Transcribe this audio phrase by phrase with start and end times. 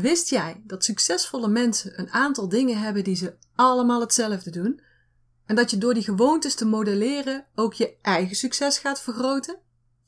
[0.00, 4.80] Wist jij dat succesvolle mensen een aantal dingen hebben die ze allemaal hetzelfde doen?
[5.46, 9.56] En dat je door die gewoontes te modelleren ook je eigen succes gaat vergroten?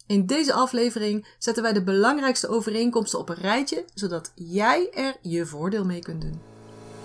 [0.07, 5.47] In deze aflevering zetten wij de belangrijkste overeenkomsten op een rijtje, zodat jij er je
[5.47, 6.41] voordeel mee kunt doen.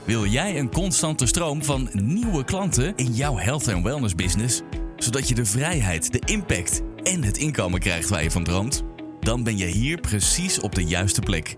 [0.05, 4.61] Wil jij een constante stroom van nieuwe klanten in jouw health en wellness business,
[4.95, 8.83] zodat je de vrijheid, de impact en het inkomen krijgt waar je van droomt?
[9.19, 11.57] Dan ben je hier precies op de juiste plek.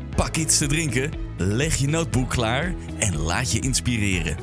[0.15, 4.37] pak iets te drinken, leg je notebook klaar en laat je inspireren.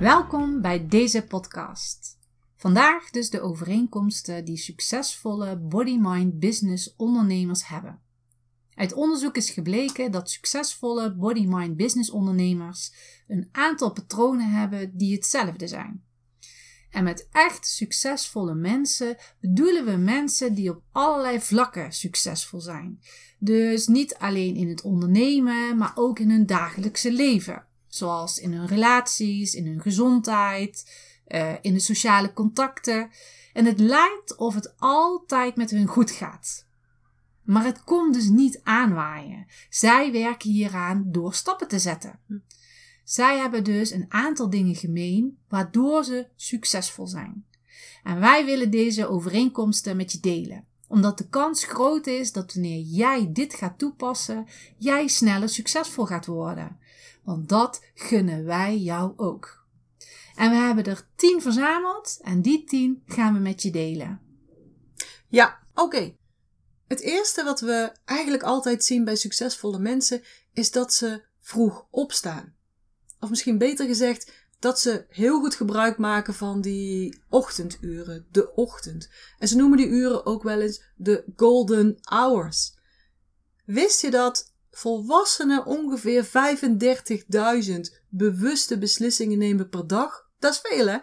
[0.00, 2.18] Welkom bij deze podcast.
[2.56, 8.00] Vandaag dus de overeenkomsten die succesvolle body-mind business ondernemers hebben.
[8.74, 12.92] Uit onderzoek is gebleken dat succesvolle body-mind business ondernemers
[13.28, 16.07] een aantal patronen hebben die hetzelfde zijn.
[16.90, 23.00] En met echt succesvolle mensen bedoelen we mensen die op allerlei vlakken succesvol zijn.
[23.38, 27.64] Dus niet alleen in het ondernemen, maar ook in hun dagelijkse leven.
[27.86, 30.90] Zoals in hun relaties, in hun gezondheid,
[31.28, 33.10] uh, in de sociale contacten.
[33.52, 36.66] En het lijkt of het altijd met hun goed gaat.
[37.42, 39.46] Maar het komt dus niet aanwaaien.
[39.70, 42.20] Zij werken hieraan door stappen te zetten.
[43.08, 47.46] Zij hebben dus een aantal dingen gemeen waardoor ze succesvol zijn.
[48.02, 52.80] En wij willen deze overeenkomsten met je delen omdat de kans groot is dat wanneer
[52.80, 56.78] jij dit gaat toepassen, jij sneller succesvol gaat worden.
[57.22, 59.66] Want dat gunnen wij jou ook.
[60.34, 64.20] En we hebben er tien verzameld en die tien gaan we met je delen.
[65.28, 66.14] Ja, oké.
[66.86, 70.22] Het eerste wat we eigenlijk altijd zien bij succesvolle mensen
[70.52, 72.54] is dat ze vroeg opstaan.
[73.20, 79.08] Of misschien beter gezegd, dat ze heel goed gebruik maken van die ochtenduren, de ochtend.
[79.38, 82.76] En ze noemen die uren ook wel eens de golden hours.
[83.64, 86.30] Wist je dat volwassenen ongeveer 35.000
[88.08, 90.26] bewuste beslissingen nemen per dag?
[90.38, 90.98] Dat is veel, hè?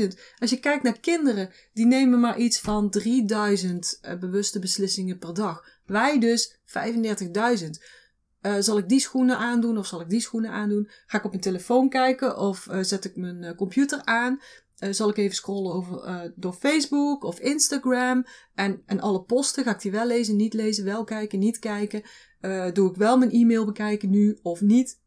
[0.00, 0.20] 35.000.
[0.38, 5.34] Als je kijkt naar kinderen, die nemen maar iets van 3000 eh, bewuste beslissingen per
[5.34, 5.64] dag.
[5.86, 7.70] Wij dus 35.000.
[8.42, 10.88] Uh, zal ik die schoenen aandoen of zal ik die schoenen aandoen?
[11.06, 14.40] Ga ik op mijn telefoon kijken of uh, zet ik mijn uh, computer aan?
[14.90, 18.26] zal ik even scrollen over, door Facebook of Instagram?
[18.54, 22.02] En, en alle posten, ga ik die wel lezen, niet lezen, wel kijken, niet kijken?
[22.72, 25.00] doe ik wel mijn e-mail bekijken nu of niet?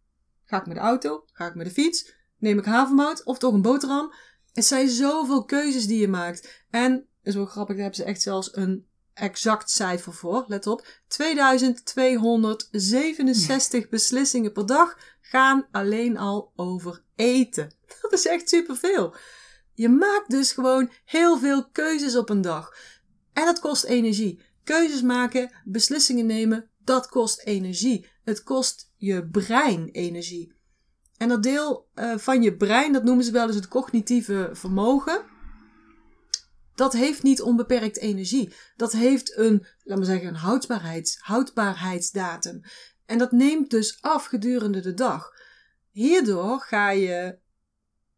[0.46, 1.24] Ga ik met de auto?
[1.32, 2.14] Ga ik met de fiets?
[2.38, 4.14] Neem ik havermout of toch een boterham?
[4.52, 6.66] Het zijn zoveel keuzes die je maakt.
[6.70, 10.88] En, is wel grappig, daar hebben ze echt zelfs een exact cijfer voor, let op.
[11.08, 17.72] 2267 beslissingen per dag gaan alleen al over eten.
[18.02, 19.16] Dat is echt superveel.
[19.74, 22.76] Je maakt dus gewoon heel veel keuzes op een dag.
[23.34, 24.42] En dat kost energie.
[24.64, 28.08] Keuzes maken, beslissingen nemen, dat kost energie.
[28.24, 30.54] Het kost je brein energie.
[31.18, 35.26] En dat deel uh, van je brein, dat noemen ze wel eens het cognitieve vermogen
[36.76, 38.54] dat heeft niet onbeperkt energie.
[38.76, 42.62] Dat heeft een, laat maar zeggen, een houdbaarheids, houdbaarheidsdatum.
[43.06, 45.32] En dat neemt dus af gedurende de dag.
[45.92, 47.38] Hierdoor ga je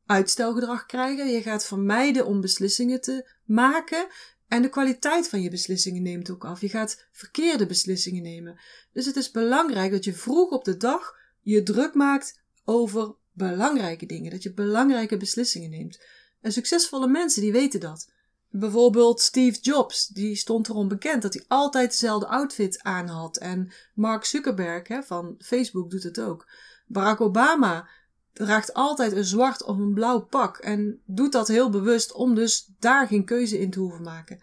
[0.05, 1.29] uitstelgedrag krijgen.
[1.29, 4.07] Je gaat vermijden om beslissingen te maken.
[4.47, 6.61] En de kwaliteit van je beslissingen neemt ook af.
[6.61, 8.59] Je gaat verkeerde beslissingen nemen.
[8.93, 14.05] Dus het is belangrijk dat je vroeg op de dag je druk maakt over belangrijke
[14.05, 14.31] dingen.
[14.31, 15.99] Dat je belangrijke beslissingen neemt.
[16.41, 18.13] En succesvolle mensen die weten dat.
[18.57, 23.37] Bijvoorbeeld Steve Jobs, die stond erom bekend dat hij altijd dezelfde outfit aan had.
[23.37, 26.47] En Mark Zuckerberg hè, van Facebook doet het ook.
[26.87, 27.89] Barack Obama
[28.33, 32.71] draagt altijd een zwart of een blauw pak en doet dat heel bewust om dus
[32.79, 34.39] daar geen keuze in te hoeven maken.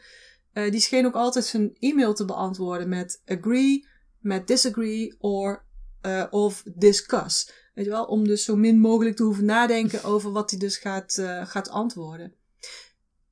[0.52, 3.86] Uh, die scheen ook altijd zijn e-mail te beantwoorden met agree,
[4.18, 5.64] met disagree or,
[6.02, 7.52] uh, of discuss.
[7.74, 10.76] Weet je wel, om dus zo min mogelijk te hoeven nadenken over wat hij dus
[10.76, 12.34] gaat, uh, gaat antwoorden.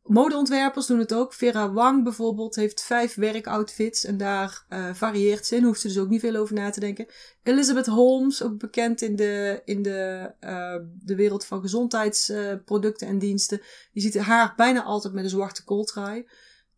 [0.02, 1.34] Modeontwerpers doen het ook.
[1.34, 5.64] Vera Wang bijvoorbeeld heeft vijf werkoutfits en daar uh, varieert ze in.
[5.64, 7.06] Hoeft ze dus ook niet veel over na te denken.
[7.42, 13.18] Elizabeth Holmes, ook bekend in de, in de, uh, de wereld van gezondheidsproducten uh, en
[13.18, 13.60] diensten.
[13.92, 16.28] Die ziet haar bijna altijd met een zwarte kooltrui.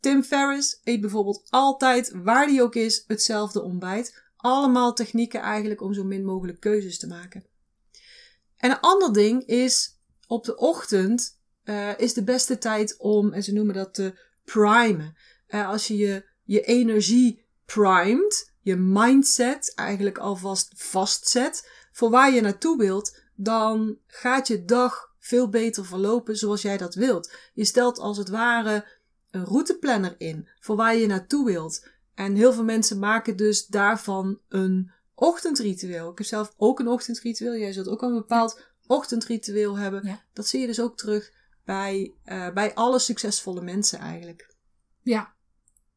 [0.00, 4.22] Tim Ferriss eet bijvoorbeeld altijd, waar die ook is, hetzelfde ontbijt.
[4.36, 7.44] Allemaal technieken eigenlijk om zo min mogelijk keuzes te maken.
[8.56, 13.42] En een ander ding is, op de ochtend uh, is de beste tijd om, en
[13.42, 15.16] ze noemen dat te primen.
[15.48, 22.40] Uh, als je, je je energie primed, je mindset eigenlijk alvast vastzet voor waar je
[22.40, 27.32] naartoe wilt, dan gaat je dag veel beter verlopen zoals jij dat wilt.
[27.54, 28.86] Je stelt als het ware
[29.30, 31.86] een routeplanner in voor waar je naartoe wilt.
[32.14, 36.10] En heel veel mensen maken dus daarvan een ochtendritueel.
[36.10, 37.56] Ik heb zelf ook een ochtendritueel.
[37.56, 40.06] Jij zult ook een bepaald ochtendritueel hebben.
[40.06, 40.22] Ja.
[40.32, 41.32] Dat zie je dus ook terug
[41.72, 44.54] bij, uh, bij alle succesvolle mensen eigenlijk.
[45.02, 45.34] Ja.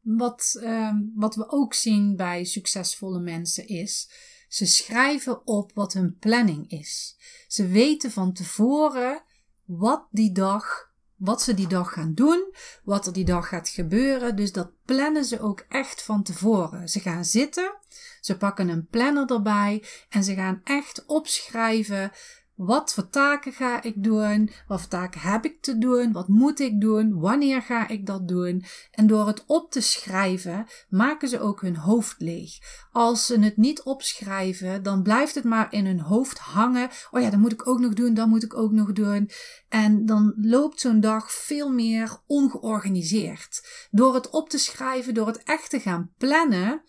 [0.00, 4.10] Wat, uh, wat we ook zien bij succesvolle mensen is,
[4.48, 7.16] ze schrijven op wat hun planning is.
[7.48, 9.22] Ze weten van tevoren
[9.64, 14.36] wat die dag, wat ze die dag gaan doen, wat er die dag gaat gebeuren.
[14.36, 16.88] Dus dat plannen ze ook echt van tevoren.
[16.88, 17.74] Ze gaan zitten,
[18.20, 22.12] ze pakken een planner erbij en ze gaan echt opschrijven
[22.56, 24.50] wat voor taken ga ik doen?
[24.66, 26.12] Wat voor taken heb ik te doen?
[26.12, 27.20] Wat moet ik doen?
[27.20, 28.64] Wanneer ga ik dat doen?
[28.90, 32.58] En door het op te schrijven, maken ze ook hun hoofd leeg.
[32.92, 36.88] Als ze het niet opschrijven, dan blijft het maar in hun hoofd hangen.
[37.10, 39.30] Oh ja, dat moet ik ook nog doen, dat moet ik ook nog doen.
[39.68, 43.68] En dan loopt zo'n dag veel meer ongeorganiseerd.
[43.90, 46.82] Door het op te schrijven, door het echt te gaan plannen,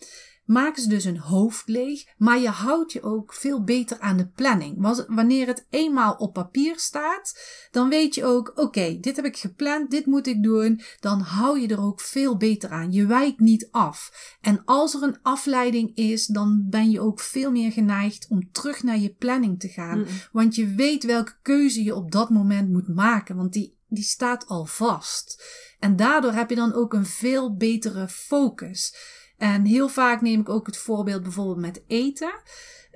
[0.48, 4.28] maken ze dus hun hoofd leeg, maar je houdt je ook veel beter aan de
[4.28, 5.06] planning.
[5.08, 7.40] Wanneer het eenmaal op papier staat,
[7.72, 10.82] dan weet je ook, oké, okay, dit heb ik gepland, dit moet ik doen.
[11.00, 12.92] Dan hou je er ook veel beter aan.
[12.92, 14.12] Je wijkt niet af.
[14.42, 18.84] En als er een afleiding is, dan ben je ook veel meer geneigd om terug
[18.84, 20.00] naar je planning te gaan.
[20.00, 20.06] Mm.
[20.32, 24.48] Want je weet welke keuze je op dat moment moet maken, want die, die staat
[24.48, 25.44] al vast.
[25.80, 28.96] En daardoor heb je dan ook een veel betere focus.
[29.38, 32.42] En heel vaak neem ik ook het voorbeeld bijvoorbeeld met eten.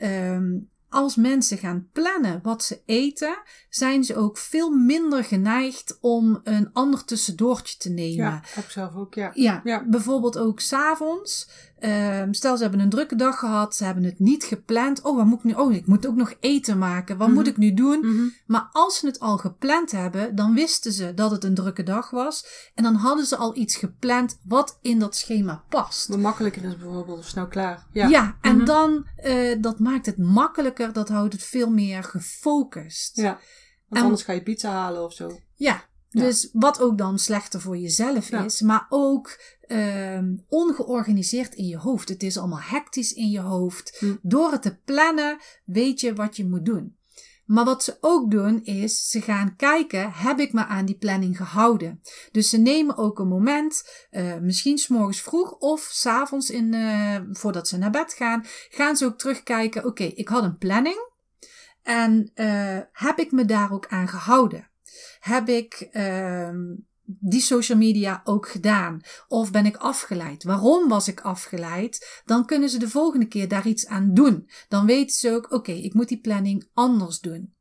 [0.04, 3.38] Um, als mensen gaan plannen wat ze eten,
[3.70, 8.26] zijn ze ook veel minder geneigd om een ander tussendoortje te nemen.
[8.26, 9.32] Ja, heb ik zelf ook, ja.
[9.34, 9.86] Ja, ja.
[9.88, 11.50] bijvoorbeeld ook s'avonds.
[11.83, 15.01] Um, stel, ze hebben een drukke dag gehad, ze hebben het niet gepland.
[15.01, 15.54] Oh, wat moet ik nu?
[15.54, 17.18] Oh, ik moet ook nog eten maken.
[17.18, 17.36] Wat Mhm.
[17.38, 18.00] moet ik nu doen?
[18.00, 18.24] Mhm.
[18.45, 22.10] Maar als ze het al gepland hebben, dan wisten ze dat het een drukke dag
[22.10, 22.45] was.
[22.75, 26.07] En dan hadden ze al iets gepland wat in dat schema past.
[26.07, 27.86] Wat makkelijker is bijvoorbeeld, of snel klaar.
[27.92, 28.66] Ja, en Mhm.
[28.66, 33.16] dan, uh, dat maakt het makkelijker, dat houdt het veel meer gefocust.
[33.16, 33.39] ja.
[33.88, 35.39] Want En- anders ga je pizza halen of zo.
[35.56, 35.83] Ja,
[36.13, 36.24] Ja.
[36.24, 38.44] dus wat ook dan slechter voor jezelf Ja.
[38.44, 42.10] is, maar ook ehm ongeorganiseerd in je hoofd.
[42.10, 43.98] Het is allemaal hectisch in je hoofd.
[44.00, 44.16] Hm.
[44.22, 46.96] Door het te plannen weet je wat je moet doen.
[47.46, 51.38] Maar wat ze ook doen is, ze gaan kijken, heb ik me aan die planning
[51.38, 52.02] gehouden?
[52.31, 57.68] Dus ze nemen ook een moment, eh, misschien s'morgens vroeg of s'avonds in, eh, voordat
[57.68, 61.10] ze naar bed gaan, gaan ze ook terugkijken, oké, ik had een planning
[61.84, 64.70] en eh, heb ik me daar ook aan gehouden?
[65.19, 66.59] Heb ik ehm,
[67.03, 69.01] die social media ook gedaan?
[69.27, 70.44] Of ben ik afgeleid?
[70.44, 72.21] Waarom was ik afgeleid?
[72.25, 74.50] Dan kunnen ze de volgende keer daar iets aan doen.
[74.68, 77.53] Dan weten ze ook, oké, ik moet die planning anders doen.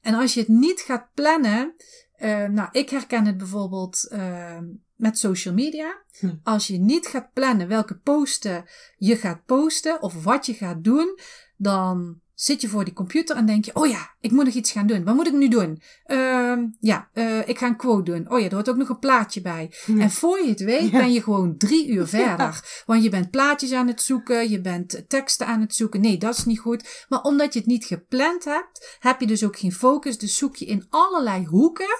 [0.00, 1.74] En als je het niet gaat plannen,
[2.12, 4.58] eh, nou, ik herken het bijvoorbeeld eh,
[4.96, 6.02] met social media.
[6.18, 6.34] Hm.
[6.42, 8.64] Als je niet gaat plannen welke posten
[8.96, 11.18] je gaat posten of wat je gaat doen,
[11.56, 14.72] dan zit je voor die computer en denk je, oh ja, ik moet nog iets
[14.72, 15.04] gaan doen.
[15.04, 15.82] Wat moet ik nu doen?
[16.04, 18.30] Ehm, ja, eh, ik ga een quote doen.
[18.30, 19.72] Oh ja, er hoort ook nog een plaatje bij.
[19.98, 20.98] En voor je het weet Ja.
[20.98, 22.82] ben je gewoon drie uur verder.
[22.86, 26.00] Want je bent plaatjes aan het zoeken, je bent teksten aan het zoeken.
[26.00, 27.06] Nee, dat is niet goed.
[27.08, 30.18] Maar omdat je het niet gepland hebt, heb je dus ook geen focus.
[30.18, 31.98] Dus zoek je in allerlei hoeken.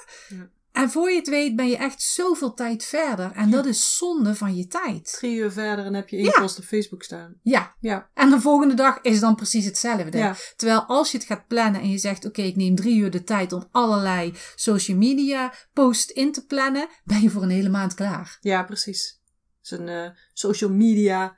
[0.73, 0.83] Ja.
[0.83, 3.33] En voor je het weet ben je echt zoveel tijd verder.
[3.33, 5.17] En dat is zonde van je tijd.
[5.19, 7.38] Drie uur verder en heb je één post op Facebook staan.
[7.43, 10.19] Ja, Ja, en de volgende dag is dan precies hetzelfde.
[10.19, 10.37] Ja.
[10.57, 13.25] Terwijl als je het gaat plannen en je zegt: Oké, ik neem drie uur de
[13.25, 17.95] tijd om allerlei social media posts in te plannen, ben je voor een hele maand
[17.95, 18.38] klaar.
[18.41, 19.21] ja precies.
[19.61, 21.37] Dus een eh, social media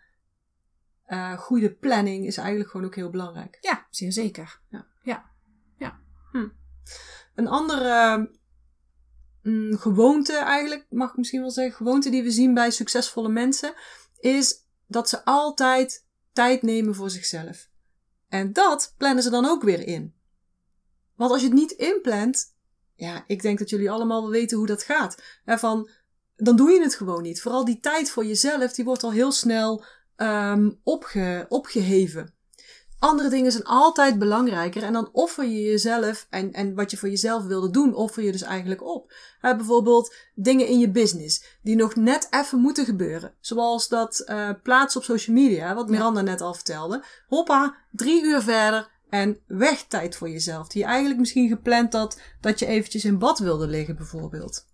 [1.04, 3.58] eh, goede planning is eigenlijk gewoon ook heel belangrijk.
[3.60, 4.60] Ja, zeer zeker.
[7.34, 8.30] Een andere
[9.44, 13.74] mm, gewoonte eigenlijk, mag ik misschien wel zeggen, gewoonte die we zien bij succesvolle mensen,
[14.20, 17.68] is dat ze altijd tijd nemen voor zichzelf.
[18.28, 20.14] En dat plannen ze dan ook weer in.
[21.16, 22.54] Want als je het niet inplant,
[22.94, 25.22] ja, ik denk dat jullie allemaal wel weten hoe dat gaat.
[25.44, 25.90] Hè, van,
[26.36, 27.42] dan doe je het gewoon niet.
[27.42, 29.84] Vooral die tijd voor jezelf, die wordt al heel snel
[30.16, 32.33] ehm, opge, opgeheven.
[33.04, 37.08] Andere dingen zijn altijd belangrijker en dan offer je jezelf en, en wat je voor
[37.08, 39.12] jezelf wilde doen, offer je dus eigenlijk op.
[39.40, 43.34] Bijvoorbeeld dingen in je business die nog net even moeten gebeuren.
[43.40, 47.04] Zoals dat eh plaatsen op social media, wat Miranda net al vertelde.
[47.26, 50.68] Hoppa, drie uur verder En weg tijd voor jezelf.
[50.68, 54.66] Die je eigenlijk misschien gepland had dat je eventjes in bad wilde liggen bijvoorbeeld.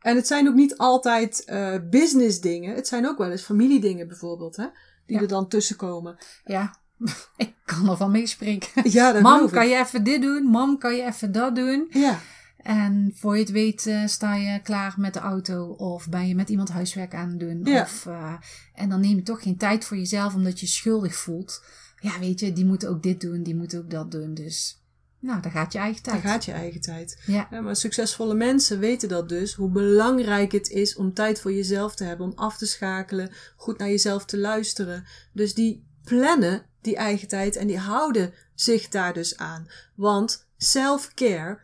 [0.00, 2.74] En het zijn ook niet altijd uh, business dingen.
[2.74, 4.56] Het zijn ook wel eens familiedingen bijvoorbeeld.
[4.56, 4.66] Hè?
[5.06, 5.22] Die Ja.
[5.22, 6.16] er dan tussenkomen.
[6.44, 6.84] Ja,
[7.36, 8.90] ik kan ervan meespreken.
[8.90, 10.44] Ja, dat Mam, kan je even dit doen?
[10.44, 11.86] Mam, kan je even dat doen?
[11.90, 12.20] Ja,
[12.56, 16.34] En voor je het weet eh, sta je klaar met de auto of ben je
[16.34, 17.60] met iemand huiswerk aan het doen.
[17.64, 17.82] Ja.
[17.82, 18.34] Of, eh,
[18.74, 21.62] en dan neem je toch geen tijd voor jezelf omdat je schuldig voelt.
[22.00, 24.34] Ja, weet je, die moeten ook dit doen, die moeten ook dat doen.
[24.34, 24.82] Dus,
[25.20, 26.32] nou, dan gaat je eigen dan tijd.
[26.32, 27.22] gaat je eigen tijd.
[27.26, 31.52] Ja, Ja, maar succesvolle mensen weten dat dus, hoe belangrijk het is om tijd voor
[31.52, 35.04] jezelf te hebben, om af te schakelen, goed naar jezelf te luisteren.
[35.32, 39.68] Dus die plannen die eigen tijd en die houden zich daar dus aan.
[39.94, 41.58] Want self-care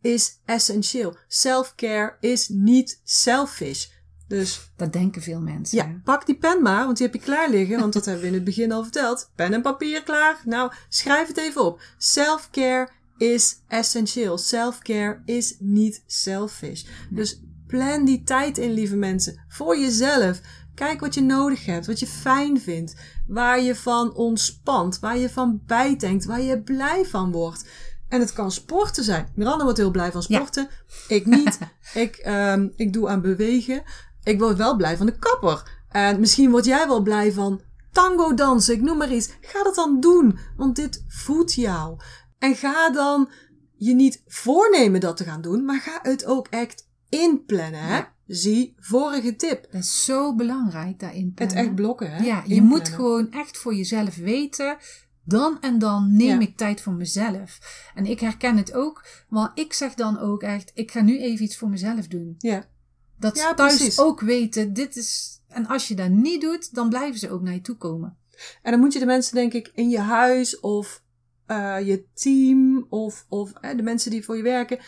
[0.00, 1.16] is essentieel.
[1.28, 3.86] Self-care is niet selfish.
[4.28, 5.78] Dus dat denken veel mensen.
[5.78, 7.80] ja, pak die pen maar, want die heb je klaar liggen.
[7.80, 9.30] Want dat hebben we in het begin al verteld.
[9.34, 10.40] Pen en papier klaar.
[10.44, 11.80] Nou, schrijf het even op.
[11.98, 14.38] Self-care is essentieel.
[14.38, 16.84] Self-care is niet selfish.
[17.10, 19.44] Dus plan die tijd in, lieve mensen.
[19.48, 20.40] Voor jezelf.
[20.78, 22.94] Kijk wat je nodig hebt, wat je fijn vindt.
[23.26, 27.68] Waar je van ontspant, waar je van bijdenkt, waar je blij van wordt.
[28.08, 29.28] En het kan sporten zijn.
[29.34, 30.36] Miranda wordt heel blij van Ja.
[30.38, 30.68] sporten.
[31.08, 31.58] Ik niet.
[31.94, 33.82] ik, ehm, ik doe aan bewegen.
[34.22, 35.70] Ik word wel blij van de kapper.
[35.88, 37.60] En misschien word jij wel blij van
[37.92, 38.74] tango dansen.
[38.74, 39.30] Ik noem maar iets.
[39.40, 40.38] Ga dat dan doen.
[40.56, 41.96] Want dit voedt jou.
[42.38, 43.30] En ga dan
[43.76, 45.64] je niet voornemen dat te gaan doen.
[45.64, 47.80] Maar ga het ook echt inplannen.
[47.80, 47.96] Hè?
[47.96, 48.16] Ja.
[48.28, 49.66] Zie vorige tip.
[49.72, 51.32] Dat is zo belangrijk daarin.
[51.34, 52.10] Het echt blokken.
[52.10, 52.24] Hè?
[52.24, 52.64] Ja, je Inplannen.
[52.64, 54.76] moet gewoon echt voor jezelf weten.
[55.24, 56.46] Dan en dan neem Ja.
[56.46, 57.58] ik tijd voor mezelf.
[57.94, 61.44] En ik herken het ook, want ik zeg dan ook echt: ik ga nu even
[61.44, 62.34] iets voor mezelf doen.
[62.38, 62.64] Ja.
[63.18, 63.98] Dat Ja, ze thuis precies.
[63.98, 65.40] ook weten: dit is.
[65.48, 68.16] En als je dat niet doet, dan blijven ze ook naar je toe komen.
[68.62, 71.02] En dan moet je de mensen, denk ik, in je huis of
[71.46, 74.78] eh, je team of, of eh, de mensen die voor je werken,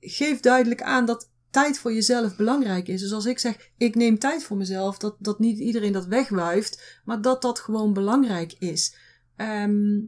[0.00, 3.00] geef duidelijk aan dat tijd voor jezelf belangrijk is.
[3.00, 7.00] Dus als ik zeg, ik neem tijd voor mezelf, dat, dat niet iedereen dat wegwuift,
[7.04, 8.94] maar dat dat gewoon belangrijk is.
[9.36, 9.98] Ehm,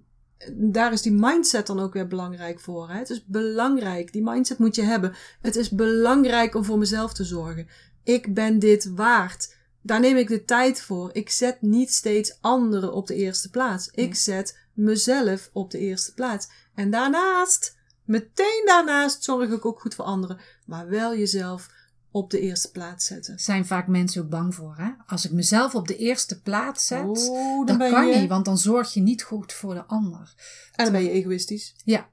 [0.55, 2.89] daar is die mindset dan ook weer belangrijk voor.
[2.89, 2.99] Hè?
[2.99, 5.15] Het is belangrijk, die mindset moet je hebben.
[5.41, 7.67] Het is belangrijk om voor mezelf te zorgen.
[8.05, 9.57] Ik ben dit waard.
[9.83, 11.11] Daar neem ik de tijd voor.
[11.13, 13.91] Ik zet niet steeds anderen op de eerste plaats.
[13.95, 16.49] Ik zet mezelf op de eerste plaats.
[16.75, 20.41] En daarnaast, meteen daarnaast, zorg ik ook goed voor anderen.
[20.65, 21.69] Maar wel jezelf
[22.11, 23.39] op de eerste plaats zetten.
[23.39, 24.77] Zijn vaak mensen ook bang voor.
[24.77, 24.91] Hè?
[25.07, 28.17] Als ik mezelf op de eerste plaats zet, Oh, dan dat kan je...
[28.17, 30.35] niet, want dan zorg je niet goed voor de ander.
[30.73, 31.75] En dan ben je egoïstisch.
[31.85, 32.11] Ja,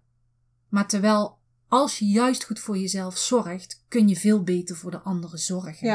[0.69, 1.37] maar terwijl
[1.67, 5.87] als je juist goed voor jezelf zorgt, kun je veel beter voor de anderen zorgen.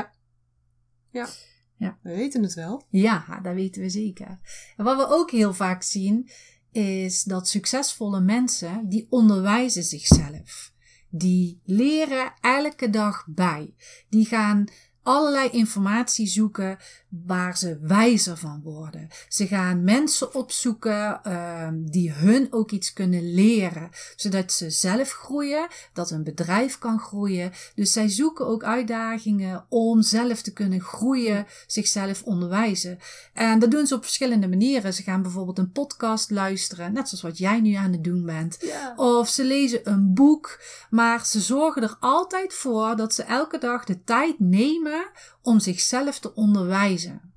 [1.11, 1.29] Ja.
[1.77, 2.83] We weten het wel.
[2.89, 4.41] Ja, dat weten we zeker.
[4.77, 6.31] En wat we ook heel vaak zien,
[6.73, 10.73] is dat succesvolle mensen, die onderwijzen zichzelf.
[11.17, 13.75] Die leren elke dag bij.
[14.09, 14.65] Die gaan
[15.03, 16.79] allerlei informatie zoeken
[17.27, 19.09] waar ze wijzer van worden.
[19.29, 25.69] Ze gaan mensen opzoeken ehm, die hun ook iets kunnen leren, zodat ze zelf groeien,
[25.93, 27.53] dat een bedrijf kan groeien.
[27.75, 32.99] Dus zij zoeken ook uitdagingen om zelf te kunnen groeien, zichzelf onderwijzen.
[33.33, 34.95] En dat doen ze op verschillende manieren.
[34.95, 38.59] Ze gaan bijvoorbeeld een podcast luisteren, net zoals wat jij nu aan het doen bent.
[38.97, 43.85] Of ze lezen een boek, maar ze zorgen er altijd voor dat ze elke dag
[43.85, 45.07] de tijd nemen
[45.45, 47.33] om zichzelf te onderwijzen.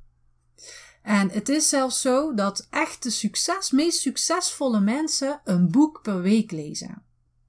[1.02, 6.22] En het is zelfs zo dat echt de succes, meest succesvolle mensen een boek per
[6.22, 7.04] week lezen.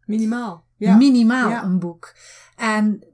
[0.04, 0.64] Minimaal.
[0.76, 0.96] Ja.
[0.96, 1.62] Minimaal Ja.
[1.62, 2.14] een boek.
[2.56, 3.04] En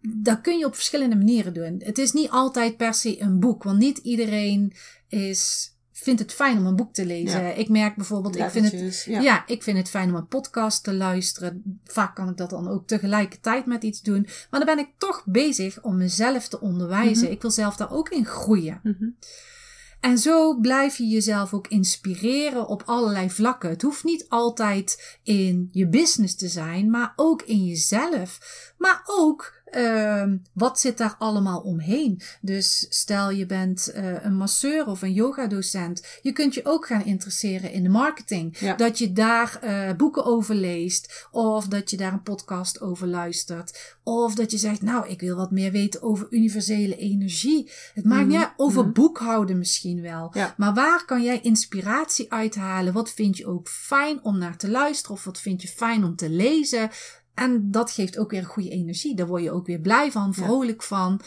[0.00, 1.80] dat kun je op verschillende manieren doen.
[1.84, 4.72] Het is niet altijd per se een boek, want niet iedereen
[5.08, 7.42] is, vindt het fijn om een boek te lezen.
[7.42, 7.52] Ja.
[7.52, 9.04] Ik merk bijvoorbeeld, ik vind het.
[9.08, 9.46] Ja.
[9.46, 11.80] ik vind het fijn om een podcast te luisteren.
[11.84, 14.26] Vaak kan ik dat dan ook tegelijkertijd met iets doen.
[14.50, 17.24] Maar dan ben ik toch bezig om mezelf te onderwijzen.
[17.24, 17.32] Mhm.
[17.32, 18.80] Ik wil zelf daar ook in groeien.
[18.82, 19.04] Mhm.
[20.00, 23.70] En zo blijf je jezelf ook inspireren op allerlei vlakken.
[23.70, 28.38] Het hoeft niet altijd in je business te zijn, maar ook in jezelf.
[28.78, 32.20] Maar ook ehm, wat zit daar allemaal omheen?
[32.40, 36.06] Dus stel je bent eh, een masseur of een yogadocent.
[36.22, 38.58] Je kunt je ook gaan interesseren in de marketing.
[38.58, 38.74] Ja.
[38.74, 41.26] Dat je daar eh, boeken over leest.
[41.30, 43.96] Of dat je daar een podcast over luistert.
[44.02, 47.70] Of dat je zegt, nou, ik wil wat meer weten over universele energie.
[47.94, 48.92] Het maakt niet Mhm, uit, over mhm.
[48.92, 50.30] boekhouden misschien wel.
[50.32, 50.54] Ja.
[50.56, 52.92] Maar waar kan jij inspiratie uithalen?
[52.92, 55.16] Wat vind je ook fijn om naar te luisteren?
[55.16, 56.90] Of wat vind je fijn om te lezen?
[57.38, 59.16] En dat geeft ook weer goede energie.
[59.16, 60.44] Daar word je ook weer blij van, Ja.
[60.44, 61.20] vrolijk van.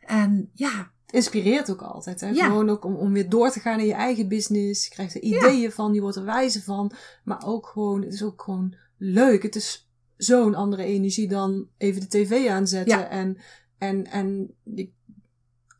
[0.00, 2.20] En ja, inspireert ook altijd.
[2.20, 2.28] Hè?
[2.28, 2.46] Ja.
[2.46, 4.84] Gewoon ook om, om weer door te gaan in je eigen business.
[4.84, 6.92] Je krijgt er ideeën van, je wordt er wijzer van.
[7.24, 9.42] Maar ook gewoon, het is ook gewoon leuk.
[9.42, 12.98] Het is zo'n andere energie dan even de tv aanzetten.
[12.98, 13.08] Ja.
[13.08, 13.36] En,
[13.78, 14.94] en, en die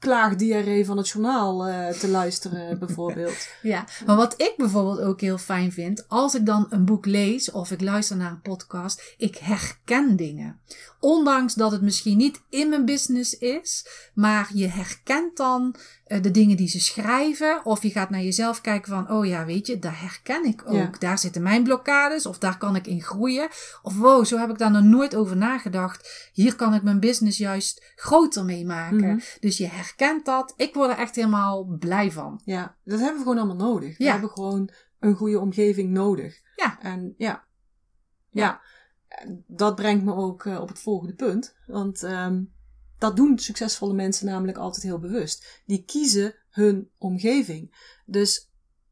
[0.05, 3.49] klaagdiarree van het journaal eh, te luisteren, bijvoorbeeld.
[3.63, 7.51] Ja, maar wat ik bijvoorbeeld ook heel fijn vind, als ik dan een boek lees
[7.51, 10.61] of ik luister naar een podcast, ik herken dingen.
[11.05, 16.31] Ondanks dat het misschien niet in mijn business is, maar je herkent dan eh, de
[16.31, 17.65] dingen die ze schrijven.
[17.65, 20.75] Of je gaat naar jezelf kijken van, oh ja, weet je, daar herken ik ook.
[20.75, 20.91] Ja.
[20.99, 23.49] Daar zitten mijn blokkades of daar kan ik in groeien.
[23.83, 26.31] Of wow, zo heb ik daar nog nooit over nagedacht.
[26.33, 28.97] Hier kan ik mijn business juist groter mee maken.
[29.07, 29.19] Mhm.
[29.41, 30.55] Dus je herkent dat.
[30.57, 32.41] Ik word er echt helemaal blij van.
[32.45, 33.99] Ja, dat hebben we gewoon allemaal nodig.
[33.99, 34.13] We Ja.
[34.13, 34.71] hebben gewoon
[35.01, 36.41] een goede omgeving nodig.
[36.57, 36.79] Ja.
[36.81, 37.45] En ja,
[38.31, 38.61] ja.
[39.47, 41.55] Dat brengt me ook eh, op het volgende punt.
[41.67, 42.43] Want ehm,
[42.99, 45.63] dat doen succesvolle mensen namelijk altijd heel bewust.
[45.67, 47.75] Die kiezen hun omgeving.
[48.07, 48.49] Dus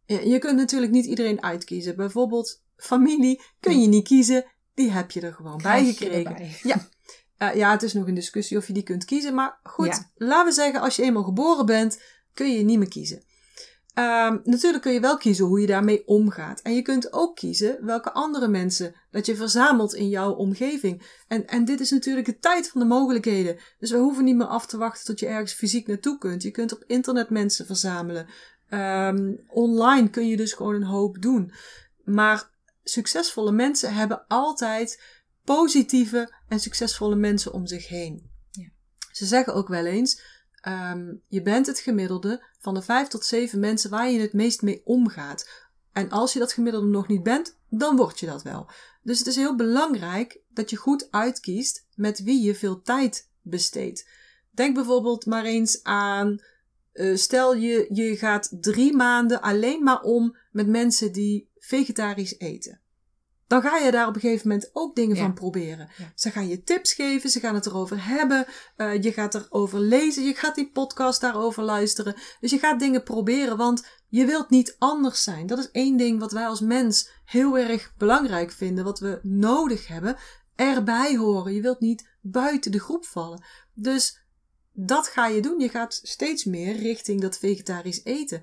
[0.07, 1.97] je kunt natuurlijk niet iedereen uitkiezen.
[1.97, 4.45] Bijvoorbeeld familie kun je niet kiezen.
[4.75, 6.49] Die heb je er gewoon bij Krijg gekregen.
[6.71, 6.89] Ja.
[7.37, 9.35] Eh, ja, het is nog een discussie of je die kunt kiezen.
[9.35, 10.11] Maar goed, Ja.
[10.15, 12.01] laten we zeggen, als je eenmaal geboren bent,
[12.35, 13.23] kun je niet meer kiezen.
[13.95, 16.61] Ehm, natuurlijk kun je wel kiezen hoe je daarmee omgaat.
[16.61, 21.23] En je kunt ook kiezen welke andere mensen dat je verzamelt in jouw omgeving.
[21.29, 23.57] En, en dit is natuurlijk de tijd van de mogelijkheden.
[23.79, 26.43] Dus we hoeven niet meer af te wachten tot je ergens fysiek naartoe kunt.
[26.43, 28.27] Je kunt op internet mensen verzamelen.
[28.69, 31.53] Ehm, online kun je dus gewoon een hoop doen.
[32.05, 32.51] Maar
[32.83, 35.03] succesvolle mensen hebben altijd
[35.45, 38.31] positieve en succesvolle mensen om zich heen.
[38.51, 38.69] Ja.
[39.11, 40.23] Ze zeggen ook wel eens:
[40.63, 44.63] ehm, je bent het gemiddelde van de vijf tot zeven mensen waar je het meest
[44.63, 45.49] mee omgaat.
[45.93, 48.71] En als je dat gemiddelde nog niet bent, dan word je dat wel.
[49.03, 54.09] Dus het is heel belangrijk dat je goed uitkiest met wie je veel tijd besteedt.
[54.51, 56.41] Denk bijvoorbeeld maar eens aan.
[56.93, 62.82] eh, stel je, je gaat drie maanden alleen maar om met mensen die vegetarisch eten.
[63.47, 65.23] Dan ga je daar op een gegeven moment ook dingen Ja.
[65.23, 65.89] van proberen.
[65.99, 66.13] Ja.
[66.15, 70.25] Ze gaan je tips geven, ze gaan het erover hebben, eh, je gaat erover lezen,
[70.25, 72.15] je gaat die podcast daarover luisteren.
[72.41, 75.47] Dus je gaat dingen proberen, want je wilt niet anders zijn.
[75.47, 79.87] Dat is één ding wat wij als mens heel erg belangrijk vinden, wat we nodig
[79.87, 80.17] hebben.
[80.57, 81.55] Erbij horen.
[81.55, 83.45] Je wilt niet buiten de groep vallen.
[83.75, 84.21] Dus
[84.73, 85.61] dat ga je doen.
[85.61, 88.43] Je gaat steeds meer richting dat vegetarisch eten.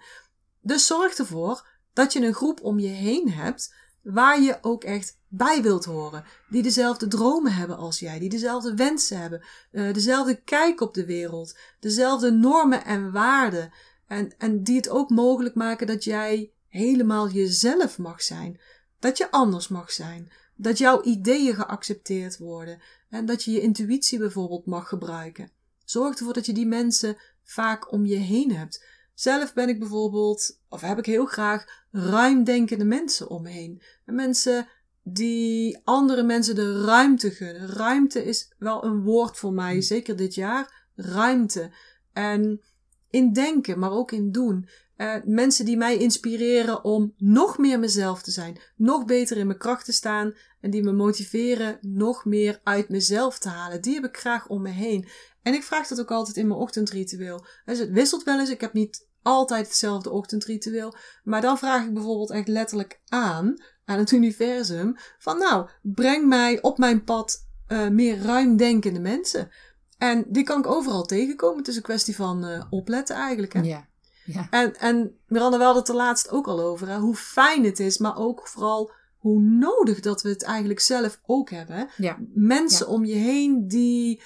[0.61, 5.17] Dus zorg ervoor dat je een groep om je heen hebt waar je ook echt
[5.27, 6.23] bij wilt horen.
[6.49, 11.05] Die dezelfde dromen hebben als jij, die dezelfde wensen hebben, eh, dezelfde kijk op de
[11.05, 13.71] wereld, dezelfde normen en waarden.
[14.07, 18.59] En, en die het ook mogelijk maken dat jij helemaal jezelf mag zijn.
[18.99, 20.31] Dat je anders mag zijn.
[20.55, 22.81] Dat jouw ideeën geaccepteerd worden.
[23.09, 25.51] En dat je je intuïtie bijvoorbeeld mag gebruiken.
[25.85, 28.85] Zorg ervoor dat je die mensen vaak om je heen hebt.
[29.19, 33.81] Zelf ben ik bijvoorbeeld, of heb ik heel graag, ruimdenkende mensen om me heen.
[34.05, 34.67] En mensen
[35.03, 37.67] die andere mensen de ruimte gunnen.
[37.67, 40.87] Ruimte is wel een woord voor mij, zeker dit jaar.
[40.95, 41.71] Ruimte.
[42.13, 42.61] En
[43.09, 44.69] in denken, maar ook in doen.
[44.95, 49.59] Eh, mensen die mij inspireren om nog meer mezelf te zijn, nog beter in mijn
[49.59, 53.81] kracht te staan en die me motiveren nog meer uit mezelf te halen.
[53.81, 55.07] Die heb ik graag om me heen.
[55.41, 57.45] En ik vraag dat ook altijd in mijn ochtendritueel.
[57.65, 58.49] Dus het wisselt wel eens.
[58.49, 60.93] Ik heb niet altijd hetzelfde ochtendritueel.
[61.23, 66.61] Maar dan vraag ik bijvoorbeeld echt letterlijk aan, aan het universum, van nou, breng mij
[66.61, 69.51] op mijn pad eh, meer ruimdenkende mensen.
[69.97, 71.57] En die kan ik overal tegenkomen.
[71.57, 73.53] Het is een kwestie van eh, opletten eigenlijk.
[73.53, 73.61] Hè?
[73.61, 73.87] Ja.
[74.25, 74.47] Ja.
[74.49, 76.87] En, en Miranda, we hadden het er laatst ook al over.
[76.87, 76.97] Hè?
[76.97, 81.49] Hoe fijn het is, maar ook vooral hoe nodig dat we het eigenlijk zelf ook
[81.49, 81.75] hebben.
[81.75, 81.83] Hè?
[81.97, 82.17] Ja.
[82.33, 82.91] Mensen Ja.
[82.91, 84.21] om je heen die,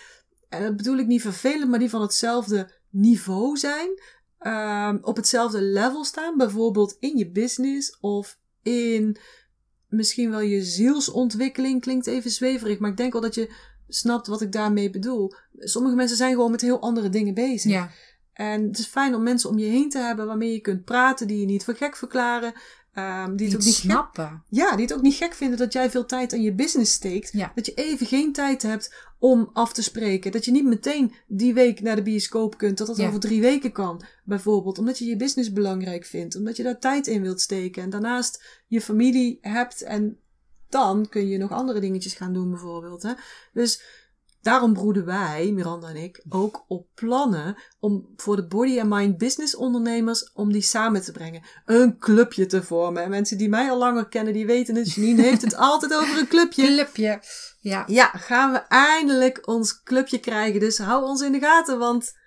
[0.49, 4.01] en dat bedoel ik niet vervelend, maar die van hetzelfde niveau zijn.
[4.43, 6.38] Ehm, op hetzelfde level staan.
[6.38, 9.17] Bijvoorbeeld in je business of in
[9.88, 11.82] misschien wel je zielsontwikkeling.
[11.82, 13.53] Klinkt even zweverig, maar ik denk wel dat je
[13.88, 15.34] snapt wat ik daarmee bedoel.
[15.58, 17.71] Sommige mensen zijn gewoon met heel andere dingen bezig.
[17.71, 17.91] Ja.
[18.34, 21.27] En het is fijn om mensen om je heen te hebben waarmee je kunt praten,
[21.27, 22.53] die je niet voor gek verklaren.
[22.93, 24.43] Ehm, die, het ook niet gek, snappen.
[24.49, 27.32] ja, die het ook niet gek vinden dat jij veel tijd aan je business steekt.
[27.32, 27.51] Ja.
[27.56, 30.32] Dat je even geen tijd hebt om af te spreken.
[30.32, 32.77] Dat je niet meteen die week naar de bioscoop kunt.
[32.77, 33.08] Dat dat Ja.
[33.08, 34.77] over drie weken kan, bijvoorbeeld.
[34.79, 36.36] Omdat je je business belangrijk vindt.
[36.36, 37.84] Omdat je daar tijd in wilt steken.
[37.84, 39.82] En daarnaast je familie hebt.
[39.82, 40.17] En
[40.69, 43.03] dan kun je nog andere dingetjes gaan doen, bijvoorbeeld.
[43.03, 43.12] Hè?
[43.53, 43.82] Dus
[44.43, 49.17] daarom broeden wij, Miranda en ik, ook op plannen om voor de body and mind
[49.17, 51.41] business ondernemers om die samen te brengen.
[51.65, 53.03] Een clubje te vormen.
[53.03, 54.93] En mensen die mij al langer kennen, die weten het.
[54.93, 56.65] Janine heeft het altijd over een clubje.
[56.65, 57.21] Clubje.
[57.60, 57.84] Ja.
[57.88, 60.60] Ja, gaan we eindelijk ons clubje krijgen.
[60.60, 62.17] Dus hou ons in de gaten, want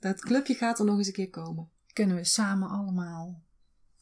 [0.00, 1.70] Dat clubje gaat er nog eens een keer komen.
[1.92, 3.42] Kunnen we samen allemaal.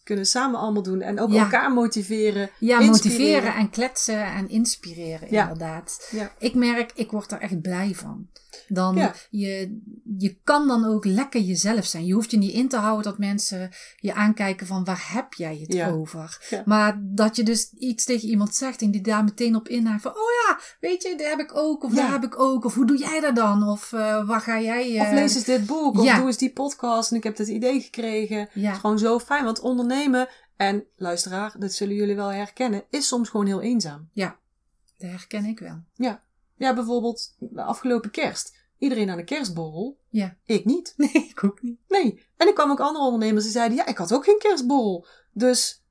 [0.08, 1.00] Kunnen samen allemaal doen.
[1.00, 1.42] En ook Ja.
[1.42, 2.50] elkaar motiveren.
[2.58, 2.86] Ja, Inspireren.
[3.20, 5.42] motiveren en kletsen en inspireren, Ja.
[5.42, 6.08] inderdaad.
[6.10, 6.32] Ja.
[6.38, 8.26] Ik merk, ik word er echt blij van.
[8.68, 9.14] Dan, Ja.
[9.30, 9.80] je,
[10.18, 12.06] je kan dan ook lekker jezelf zijn.
[12.06, 15.56] Je hoeft je niet in te houden dat mensen je aankijken van waar heb jij
[15.60, 15.90] het Ja.
[15.90, 16.46] over?
[16.50, 16.62] Ja.
[16.66, 20.10] Maar dat je dus iets tegen iemand zegt en die daar meteen op inhaakt van,
[20.10, 21.96] oh ja, weet je, dat heb ik ook, of Ja.
[21.96, 23.68] daar heb ik ook, of hoe doe jij dat dan?
[23.68, 25.00] Of eh, waar ga jij...
[25.00, 25.98] Of eh, lees eens dit boek.
[25.98, 26.16] Of ja.
[26.16, 27.10] doe eens die podcast.
[27.10, 28.38] En ik heb dit idee gekregen.
[28.38, 29.44] Het Ja, is gewoon zo fijn.
[29.44, 34.08] Want ondernemen, en luisteraar, dat zullen jullie wel herkennen, is soms gewoon heel eenzaam.
[34.14, 35.82] dat herken ik wel.
[35.94, 36.22] Ja.
[36.58, 38.56] Ja, bijvoorbeeld de afgelopen kerst.
[38.78, 39.98] Iedereen aan de kerstborrel.
[40.08, 40.36] Ja.
[40.44, 40.94] Ik niet.
[40.96, 41.78] Nee, ik ook niet.
[41.88, 42.26] Nee.
[42.36, 45.06] En ik kwam ook andere ondernemers die zeiden, ja, ik had ook geen kerstborrel.
[45.32, 45.84] Dus,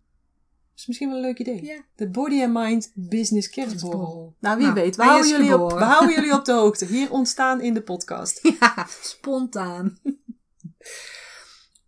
[0.76, 1.64] is misschien wel een leuk idee.
[1.64, 1.86] Ja.
[1.96, 4.36] De Body and Mind Business kerstborrel.
[4.40, 4.96] Nou, wie Nou, weet.
[4.96, 6.86] We houden, jullie op, we houden jullie op de hoogte.
[6.86, 8.40] Hier ontstaan in de podcast.
[8.60, 10.00] Ja, spontaan.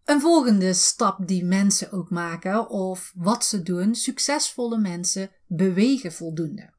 [0.05, 6.73] Een volgende stap die mensen ook maken, of wat ze doen, succesvolle mensen bewegen voldoende.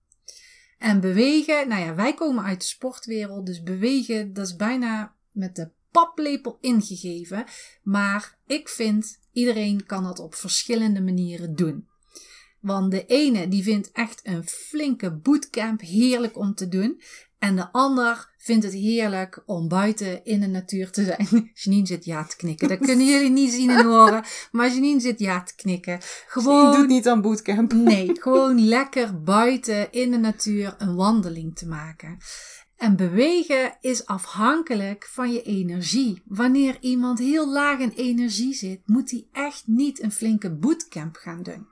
[0.81, 5.57] En bewegen, nou ja, wij komen uit de sportwereld, dus bewegen, dat is bijna met
[5.57, 7.45] de paplepel ingegeven.
[7.83, 11.89] Maar ik vind, iedereen kan dat op verschillende manieren doen.
[12.61, 17.01] Want de ene die vindt echt een flinke bootcamp heerlijk om te doen.
[17.41, 21.51] En de ander vindt het heerlijk om buiten in de natuur te zijn.
[21.55, 22.69] Janine zit ja te knikken.
[22.69, 24.25] Dat kunnen jullie niet zien en horen.
[24.51, 25.99] Maar Janine zit ja te knikken.
[26.27, 27.73] Gewoon doet niet aan bootcamp.
[27.91, 32.19] Nee, gewoon lekker buiten in de natuur een wandeling te maken.
[32.77, 36.23] En bewegen is afhankelijk van je energie.
[36.27, 41.43] Wanneer iemand heel laag in energie zit, moet hij echt niet een flinke bootcamp gaan
[41.43, 41.67] doen.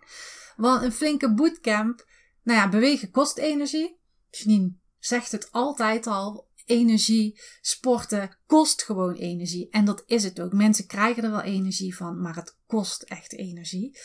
[0.57, 2.07] Want een flinke bootcamp,
[2.43, 3.97] nou ja, bewegen kost energie.
[4.31, 6.47] Janine zegt het altijd al.
[6.67, 9.69] Energie, sporten kost gewoon energie.
[9.71, 10.53] En dat is het ook.
[10.53, 13.99] Mensen krijgen er wel energie van, maar het kost echt energie.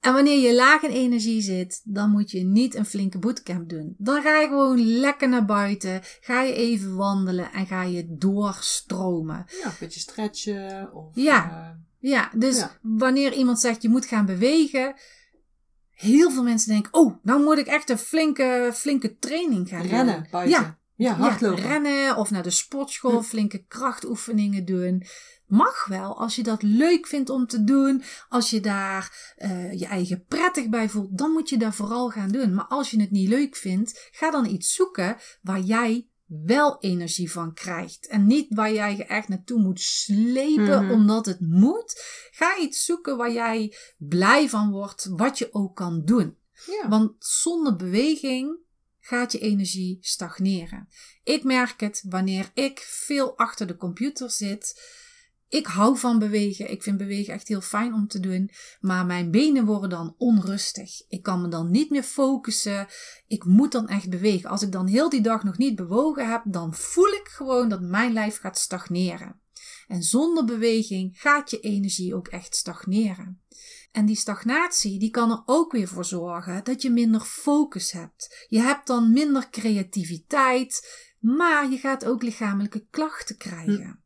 [0.00, 3.94] En wanneer je laag in energie zit, dan moet je niet een flinke bootcamp doen.
[3.98, 9.44] Dan ga je gewoon lekker naar buiten, ga je even wandelen en ga je doorstromen.
[9.62, 10.92] Ja, een beetje stretchen.
[10.94, 11.50] Of, Ja.
[11.50, 11.78] eh,
[12.10, 12.78] Ja, dus Ja.
[12.82, 14.94] wanneer iemand zegt je moet gaan bewegen,
[16.00, 20.14] heel veel mensen denken, oh, nou moet ik echt een flinke, flinke training gaan rennen
[20.14, 20.26] doen.
[20.30, 20.60] buiten.
[20.60, 21.62] Ja, Ja, hardlopen.
[21.62, 23.22] ja, rennen of naar de sportschool, Hm.
[23.22, 25.02] flinke krachtoefeningen doen.
[25.46, 28.02] Mag wel als je dat leuk vindt om te doen.
[28.28, 32.28] Als je daar eh, je eigen prettig bij voelt, dan moet je dat vooral gaan
[32.28, 32.54] doen.
[32.54, 37.30] Maar als je het niet leuk vindt, ga dan iets zoeken waar jij wel energie
[37.32, 38.06] van krijgt.
[38.06, 40.90] En niet waar jij je echt naartoe moet slepen Mhm.
[40.90, 42.02] omdat het moet.
[42.30, 46.36] Ga iets zoeken waar jij blij van wordt, wat je ook kan doen.
[46.66, 46.88] Ja.
[46.88, 48.56] Want zonder beweging
[49.00, 50.88] gaat je energie stagneren.
[51.24, 54.80] Ik merk het wanneer ik veel achter de computer zit.
[55.50, 56.70] Ik hou van bewegen.
[56.70, 58.50] Ik vind bewegen echt heel fijn om te doen.
[58.80, 61.02] Maar mijn benen worden dan onrustig.
[61.08, 62.86] Ik kan me dan niet meer focussen.
[63.26, 64.50] Ik moet dan echt bewegen.
[64.50, 67.80] Als ik dan heel die dag nog niet bewogen heb, dan voel ik gewoon dat
[67.80, 69.40] mijn lijf gaat stagneren.
[69.88, 73.40] En zonder beweging gaat je energie ook echt stagneren.
[73.92, 78.46] En die stagnatie die kan er ook weer voor zorgen dat je minder focus hebt.
[78.48, 84.02] Je hebt dan minder creativiteit, maar je gaat ook lichamelijke klachten krijgen.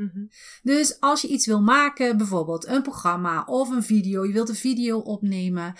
[0.00, 0.26] Mhm.
[0.62, 4.54] Dus als je iets wil maken, bijvoorbeeld een programma of een video, je wilt een
[4.54, 5.74] video opnemen.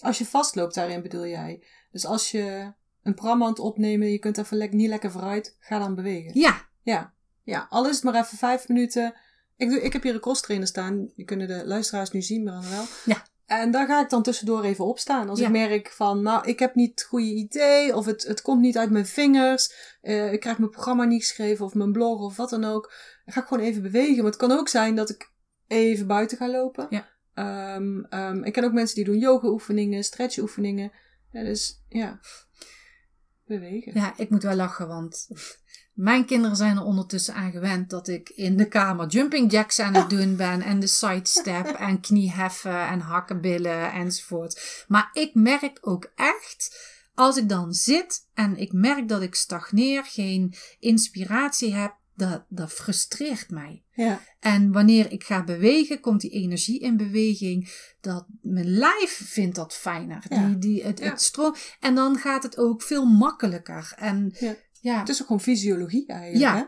[0.00, 1.64] Als je vastloopt daarin bedoel jij.
[1.90, 5.78] Dus als je een programma aan het opnemen, je kunt even niet lekker vooruit, ga
[5.78, 6.40] dan bewegen.
[6.40, 7.14] Ja, Ja.
[7.44, 9.14] Ja, al is het maar even vijf minuten.
[9.56, 11.10] Ik, doe, ik heb hier een crosstrainer staan.
[11.14, 12.84] Die kunnen de luisteraars nu zien, maar dan wel.
[13.04, 13.22] Ja.
[13.60, 15.28] En daar ga ik dan tussendoor even opstaan.
[15.28, 15.46] Als Ja.
[15.46, 17.96] ik merk van, nou, ik heb niet het goede idee.
[17.96, 19.96] Of het, het komt niet uit mijn vingers.
[20.00, 21.64] eh, ik krijg mijn programma niet geschreven.
[21.64, 22.92] Of mijn blog of wat dan ook.
[23.24, 24.16] Dan ga ik gewoon even bewegen.
[24.16, 25.30] Maar het kan ook zijn dat ik
[25.66, 26.86] even buiten ga lopen.
[26.90, 27.08] Ja.
[27.34, 30.92] Ehm, ehm, ik ken ook mensen die doen yoga oefeningen, stretch oefeningen.
[31.32, 32.20] Ja, dus ja,
[33.44, 33.94] bewegen.
[33.94, 35.28] ja, ik moet wel lachen, want
[35.92, 39.94] mijn kinderen zijn er ondertussen aan gewend dat ik in de kamer jumping jacks aan
[39.94, 44.84] het doen ben en de sidestep en knieheffen en hakkenbillen enzovoort.
[44.88, 50.04] Maar ik merk ook echt, als ik dan zit en ik merk dat ik stagneer,
[50.04, 53.82] geen inspiratie heb, dat, dat frustreert mij.
[53.94, 54.20] Ja.
[54.40, 57.72] En wanneer ik ga bewegen, komt die energie in beweging.
[58.00, 60.24] Dat mijn lijf vindt dat fijner.
[60.28, 60.46] Ja.
[60.46, 61.10] Die, die, het, Ja.
[61.10, 61.54] het stroom.
[61.80, 63.92] En dan gaat het ook veel makkelijker.
[63.96, 64.32] En
[64.82, 64.92] Ja.
[64.92, 66.40] ja, Het is ook gewoon fysiologie eigenlijk.
[66.42, 66.56] Ja.
[66.56, 66.64] Hè?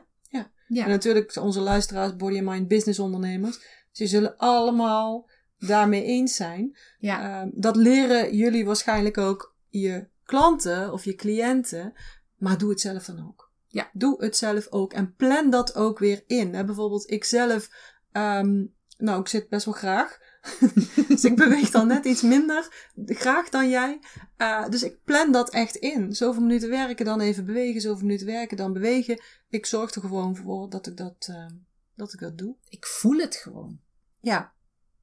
[0.69, 3.61] En ja, natuurlijk onze luisteraars, body and mind business ondernemers.
[3.91, 6.77] Ze zullen allemaal daarmee eens zijn.
[6.99, 11.93] ja, Ehm, dat leren jullie waarschijnlijk ook je klanten of je cliënten.
[12.37, 13.53] Maar doe het zelf dan ook.
[13.67, 13.91] Ja.
[13.93, 14.93] Doe het zelf ook.
[14.93, 16.55] En plan dat ook weer in.
[16.55, 17.69] Hè, bijvoorbeeld, ik zelf,
[18.13, 18.65] ehm,
[18.99, 20.19] nou, ik zit best wel graag.
[21.09, 24.01] dus ik beweeg dan net iets minder graag dan jij.
[24.39, 26.15] Uh, dus ik plan dat echt in.
[26.15, 27.81] Zoveel minuten werken, dan even bewegen.
[27.81, 29.21] Zoveel minuten werken, dan bewegen.
[29.49, 31.47] Ik zorg er gewoon voor dat ik dat, uh,
[31.95, 32.57] dat, ik dat doe.
[32.69, 33.81] Ik voel het gewoon.
[34.21, 34.53] Ja.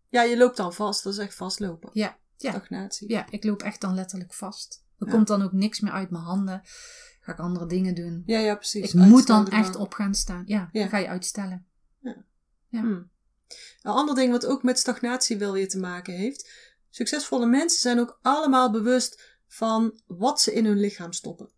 [0.09, 1.03] Ja, je loopt dan vast.
[1.03, 1.89] Dat is echt vastlopen.
[1.93, 2.17] Ja.
[2.37, 2.49] Ja.
[2.49, 3.09] Stagnatie.
[3.09, 4.83] Ja, ik loop echt dan letterlijk vast.
[4.99, 5.11] Er Ja.
[5.13, 6.61] komt dan ook niks meer uit mijn handen.
[7.21, 8.23] Ga ik andere dingen doen.
[8.25, 8.93] Ja, ja, precies.
[8.93, 9.81] ik moet dan echt dan.
[9.81, 10.43] op gaan staan.
[10.45, 10.79] Ja, Ja.
[10.79, 11.65] dan ga je uitstellen.
[11.99, 12.79] Ja.
[12.81, 13.09] Hmm.
[13.81, 16.49] Een ander ding wat ook met stagnatie wel weer te maken heeft.
[16.89, 21.49] Succesvolle mensen zijn ook allemaal bewust van wat ze in hun lichaam stoppen.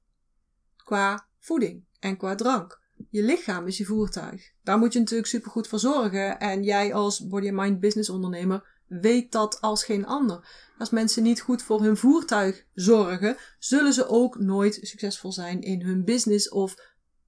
[0.84, 2.82] Qua voeding en qua drank.
[3.10, 4.52] Je lichaam is je voertuig.
[4.64, 6.40] Daar moet je natuurlijk supergoed voor zorgen.
[6.40, 10.48] En jij als body mind business ondernemer weet dat als geen ander.
[10.78, 15.82] Als mensen niet goed voor hun voertuig zorgen, zullen ze ook nooit succesvol zijn in
[15.82, 16.76] hun business of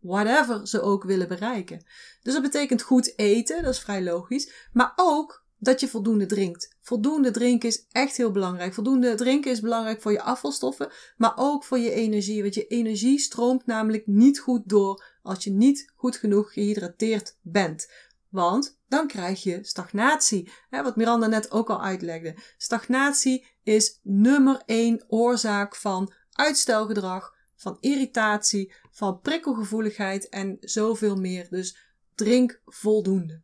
[0.06, 1.86] whatever ze ook willen bereiken.
[2.22, 4.52] Dus dat betekent goed eten, dat is vrij logisch.
[4.74, 6.76] Maar ook dat je voldoende drinkt.
[6.82, 8.74] Voldoende drinken is echt heel belangrijk.
[8.74, 12.42] Voldoende drinken is belangrijk voor je afvalstoffen, maar ook voor je energie.
[12.42, 17.92] Want je energie stroomt namelijk niet goed door als je niet goed genoeg gehydrateerd bent.
[18.30, 20.52] Want dan krijg je stagnatie.
[20.70, 22.36] Wat Miranda net ook al uitlegde.
[22.58, 27.35] Stagnatie is nummer één oorzaak van uitstelgedrag,
[27.66, 31.50] van irritatie, van prikkelgevoeligheid en zoveel meer.
[31.50, 31.78] Dus
[32.16, 33.44] drink voldoende.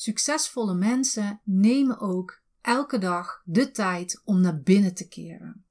[0.00, 5.64] Succesvolle mensen nemen ook elke dag de tijd om naar binnen te keren.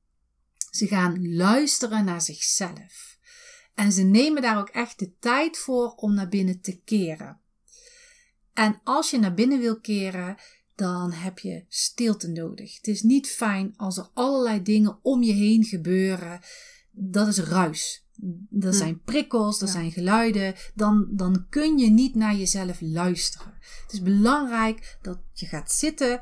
[0.72, 3.18] Ze gaan luisteren naar zichzelf.
[3.74, 7.42] En ze nemen daar ook echt de tijd voor om naar binnen te keren.
[8.54, 10.38] En als je naar binnen wil keren,
[10.80, 12.76] dan heb je stilte nodig.
[12.78, 16.40] Het is niet fijn als er allerlei dingen om je heen gebeuren.
[16.92, 18.04] Dat is ruis.
[18.60, 18.72] Er Hm.
[18.72, 19.74] zijn prikkels, er Ja.
[19.74, 20.56] zijn geluiden.
[20.76, 23.54] Dan, dan kun je niet naar jezelf luisteren.
[23.84, 26.20] Het is belangrijk dat je gaat zitten,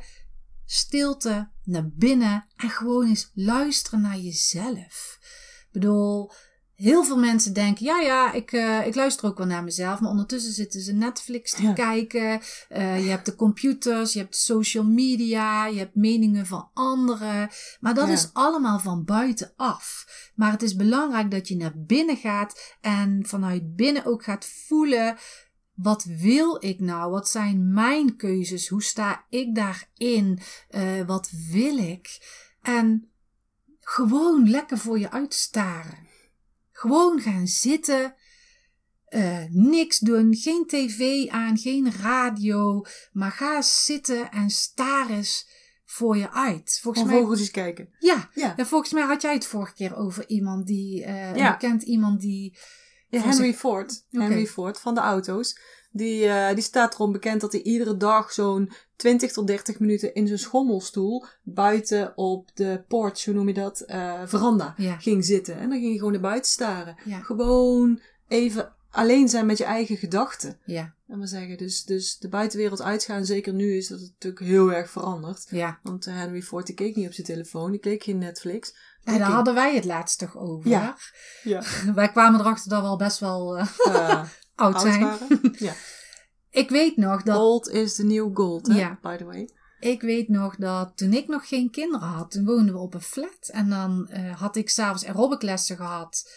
[0.65, 5.19] stilte, naar binnen en gewoon eens luisteren naar jezelf.
[5.65, 6.31] Ik bedoel,
[6.77, 10.09] heel veel mensen denken, ja ja, ik, eh, ik luister ook wel naar mezelf, maar
[10.09, 11.73] ondertussen zitten ze Netflix te Ja.
[11.73, 12.41] kijken.
[12.69, 17.49] Eh, je hebt de computers, je hebt social media, je hebt meningen van anderen.
[17.79, 18.13] Maar dat Ja.
[18.13, 20.05] is allemaal van buitenaf.
[20.35, 25.17] Maar het is belangrijk dat je naar binnen gaat en vanuit binnen ook gaat voelen.
[25.73, 27.11] Wat wil ik nou?
[27.11, 28.67] Wat zijn mijn keuzes?
[28.67, 30.39] Hoe sta ik daarin?
[30.69, 32.19] Eh, wat wil ik?
[32.61, 33.09] En
[33.79, 36.06] gewoon lekker voor je uitstaren.
[36.77, 38.15] Gewoon gaan zitten.
[39.07, 40.35] eh, niks doen.
[40.35, 42.85] Geen tv aan, geen radio.
[43.11, 45.49] Maar ga eens zitten en staar eens
[45.85, 46.79] voor je uit.
[46.81, 47.19] Volgens mij.
[47.19, 47.89] vogeltjes kijken.
[47.99, 48.55] Ja, Ja.
[48.65, 51.03] volgens mij had jij het vorige keer over iemand die.
[51.03, 51.59] eh Ja.
[51.79, 52.57] Iemand die.
[53.09, 54.05] Ja, Henry Ford.
[54.11, 55.59] Henry Ford van de auto's.
[55.91, 60.13] Die, eh, die staat erom bekend dat hij iedere dag zo'n 20 tot 30 minuten
[60.13, 64.97] in zijn schommelstoel buiten op de porch, hoe noem je dat, eh, veranda Ja.
[64.97, 65.53] ging zitten.
[65.55, 66.95] En dan ging hij gewoon naar buiten staren.
[67.05, 67.19] Ja.
[67.19, 70.59] Gewoon even alleen zijn met je eigen gedachten.
[70.65, 74.73] Ja, En maar zeggen, dus, dus de buitenwereld uitgaan, zeker nu is dat natuurlijk heel
[74.73, 75.47] erg veranderd.
[75.49, 75.79] ja.
[75.83, 78.73] Want eh, Henry Ford die keek niet op zijn telefoon, die keek geen Netflix.
[79.03, 80.69] Die daar hadden wij het laatst toch over.
[80.69, 80.97] Ja.
[81.43, 81.61] Ja.
[81.95, 83.67] Wij kwamen erachter dat we al best wel eh,
[84.55, 85.07] oud zijn.
[85.51, 85.73] Ja.
[86.57, 88.77] Ik weet nog dat Gold is the new gold, hè?
[88.77, 88.99] Ja.
[89.01, 89.49] by the way.
[89.79, 93.01] Ik weet nog dat toen ik nog geen kinderen had, toen woonden we op een
[93.01, 93.49] flat.
[93.51, 96.31] En dan eh, had ik s'avonds aerobiclessen gehad.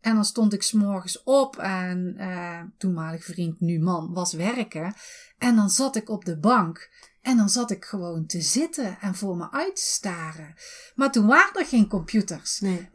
[0.00, 4.94] En dan stond ik s'morgens op en eh toenmalig vriend, nu man, was werken.
[5.38, 6.90] En dan zat ik op de bank.
[7.26, 10.54] En dan zat ik gewoon te zitten en voor me uit te staren.
[10.94, 12.60] Maar toen waren er geen computers.
[12.60, 12.88] Nee.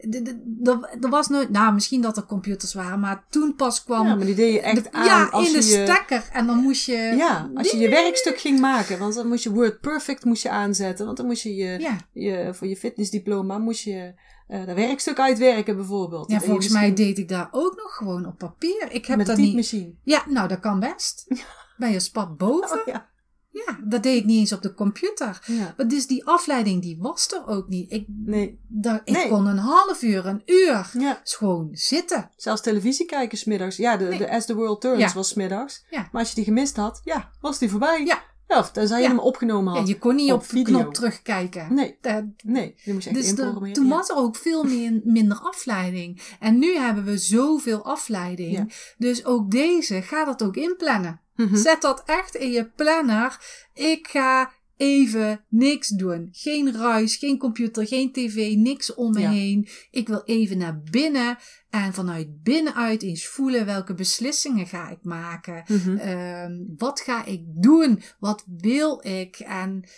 [1.00, 4.26] Er was nooit, nou misschien dat er computers waren, maar toen pas kwam Ja, maar
[4.26, 6.28] die deed je echt de- aan ja, als in de je stekker.
[6.32, 6.96] En dan moest je.
[6.96, 8.98] Ja, als je je werkstuk ging maken.
[8.98, 11.04] Want dan moest je Word Perfect moest je aanzetten.
[11.04, 14.14] Want dan moest je, je, Ja, je voor je fitnessdiploma moest je
[14.48, 16.30] eh dat werkstuk uitwerken bijvoorbeeld.
[16.30, 18.86] ja volgens mij deed ik daar ook nog gewoon op papier.
[18.90, 19.72] Ik heb met dat niet.
[20.02, 21.26] Ja, nou dat kan best.
[21.76, 22.78] Bij je spat boven.
[22.80, 23.10] Oh, ja.
[23.52, 25.42] Ja, dat deed ik niet eens op de computer.
[25.46, 25.74] ja.
[25.76, 27.92] Maar dus die afleiding die was er ook niet.
[27.92, 28.58] Ik, Nee.
[28.68, 29.28] daar, ik Nee.
[29.28, 31.20] kon een half uur, een uur Ja.
[31.24, 32.30] gewoon zitten.
[32.36, 33.76] Zelfs televisie kijken smiddags.
[33.76, 34.18] Ja, de, Nee.
[34.18, 35.12] de As the World Turns Ja.
[35.12, 35.84] was smiddags.
[35.90, 36.08] Ja.
[36.12, 38.04] Maar als je die gemist had, ja, was die voorbij.
[38.04, 38.22] Ja.
[38.48, 39.88] Ja, tenzij je hem opgenomen Ja, had.
[39.88, 40.78] je kon niet op op, de video.
[40.78, 41.74] knop terugkijken.
[41.74, 42.74] Nee, Dat- nee.
[42.84, 46.20] Die moest je echt dus de- toen was er ook veel meer, minder afleiding.
[46.40, 48.52] En nu hebben we zoveel afleiding.
[48.56, 48.66] Ja.
[48.98, 51.20] Dus ook deze, ga dat ook inplannen.
[51.36, 51.56] Mhm.
[51.56, 53.38] Zet dat echt in je planner.
[53.74, 56.28] Ik ga even niks doen.
[56.32, 59.30] Geen ruis, geen computer, geen tv, niks om me Ja.
[59.30, 59.68] heen.
[59.90, 61.38] Ik wil even naar binnen
[61.70, 65.64] en vanuit binnenuit eens voelen welke beslissingen ga ik maken.
[65.68, 65.96] Mhm.
[65.96, 68.02] Ehm, wat ga ik doen?
[68.18, 69.38] Wat wil ik?
[69.38, 69.88] En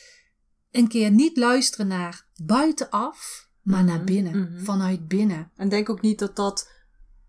[0.71, 4.61] een keer niet luisteren naar buitenaf, maar naar Mhm, binnen.
[4.65, 5.51] Vanuit binnen.
[5.57, 6.71] En denk ook niet dat dat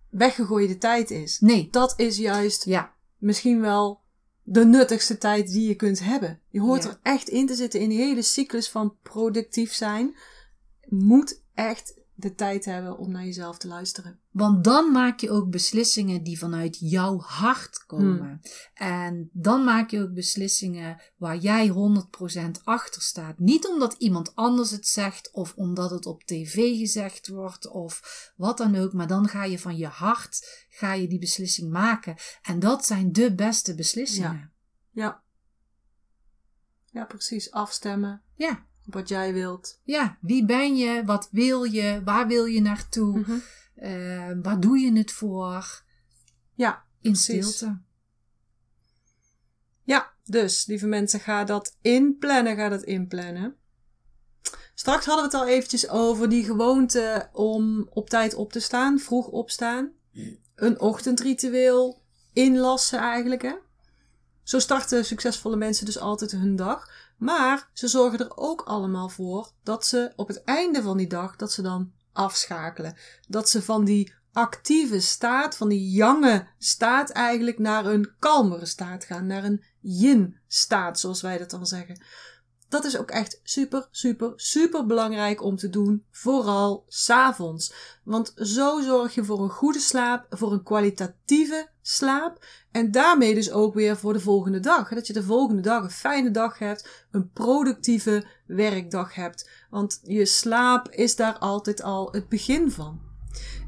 [0.09, 1.39] weggegooide tijd is.
[1.39, 4.03] Nee, Dat is juist ja, misschien wel
[4.43, 6.41] de nuttigste tijd die je kunt hebben.
[6.49, 6.89] Je hoort Ja.
[6.89, 10.15] er echt in te zitten in die hele cyclus van productief zijn.
[10.89, 14.19] Moet echt de tijd hebben om naar jezelf te luisteren.
[14.31, 18.41] Want dan maak je ook beslissingen die vanuit jouw hart komen.
[18.73, 23.39] En dan maak je ook beslissingen waar jij 100% achter staat.
[23.39, 28.57] Niet omdat iemand anders het zegt of omdat het op tv gezegd wordt of wat
[28.57, 28.93] dan ook.
[28.93, 32.15] Maar dan ga je van je hart ga je die beslissing maken.
[32.41, 34.53] En dat zijn de beste beslissingen.
[34.91, 35.23] Ja.
[36.85, 37.51] Ja, precies.
[37.51, 39.79] Afstemmen Ja, wat jij wilt.
[39.83, 40.17] ja.
[40.21, 41.03] Wie ben je?
[41.05, 42.01] Wat wil je?
[42.03, 43.19] Waar wil je naartoe?
[43.19, 43.31] Mhm.
[43.75, 45.83] Eh, waar doe je het voor?
[46.53, 47.47] Ja, In Precies.
[47.55, 47.77] stilte.
[49.83, 53.55] Ja, dus lieve mensen, ga dat inplannen, ga dat inplannen.
[54.73, 58.99] Straks hadden we het al eventjes over die gewoonte om op tijd op te staan,
[58.99, 59.91] vroeg opstaan.
[60.55, 62.01] Een ochtendritueel
[62.33, 63.53] inlassen eigenlijk, hè.
[64.43, 66.89] Zo starten succesvolle mensen dus altijd hun dag.
[67.17, 71.35] Maar ze zorgen er ook allemaal voor dat ze op het einde van die dag,
[71.35, 72.97] dat ze dan afschakelen.
[73.27, 79.03] Dat ze van die actieve staat, van die jange staat eigenlijk naar een kalmere staat
[79.03, 79.25] gaan.
[79.25, 82.01] Naar een yin staat, zoals wij dat dan zeggen.
[82.69, 86.05] Dat is ook echt super, super, super belangrijk om te doen.
[86.11, 87.73] Vooral s'avonds.
[88.03, 92.45] Want zo zorg je voor een goede slaap, voor een kwalitatieve slaap.
[92.71, 94.89] En daarmee dus ook weer voor de volgende dag.
[94.89, 99.49] Dat je de volgende dag een fijne dag hebt, een productieve werkdag hebt.
[99.69, 103.01] Want je slaap is daar altijd al het begin van.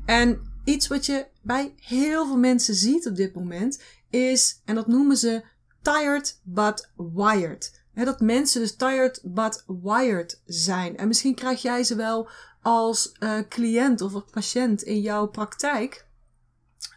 [0.06, 4.88] En iets wat je bij heel veel mensen ziet op dit moment is, en dat
[4.88, 5.44] noemen ze
[5.82, 7.77] tired but wired.
[8.06, 10.98] Dat mensen dus tired but wired zijn.
[10.98, 12.30] En misschien krijg jij ze wel
[12.62, 16.06] als eh, cliënt of als patiënt in jouw praktijk.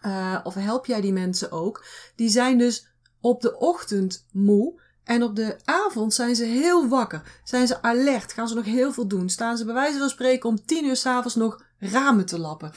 [0.00, 1.84] Eh, of help jij die mensen ook?
[2.16, 2.88] Die zijn dus
[3.20, 4.80] op de ochtend moe.
[5.04, 7.40] En op de avond zijn ze heel wakker.
[7.44, 8.32] Zijn ze alert.
[8.32, 9.28] Gaan ze nog heel veel doen.
[9.28, 12.72] Staan ze bij wijze van spreken om tien uur s'avonds nog ramen te lappen.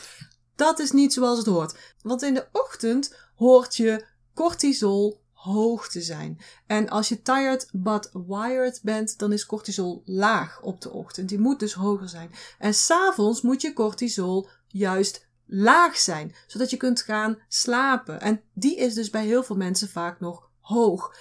[0.55, 1.75] Dat is niet zoals het hoort.
[2.01, 6.39] Want in de ochtend hoort je cortisol hoog te zijn.
[6.67, 11.29] En als je tired but wired bent, dan is cortisol laag op de ochtend.
[11.29, 12.31] Die moet dus hoger zijn.
[12.59, 18.21] En s'avonds moet je cortisol juist laag zijn, zodat je kunt gaan slapen.
[18.21, 21.15] En die is dus bij heel veel mensen vaak nog hoog.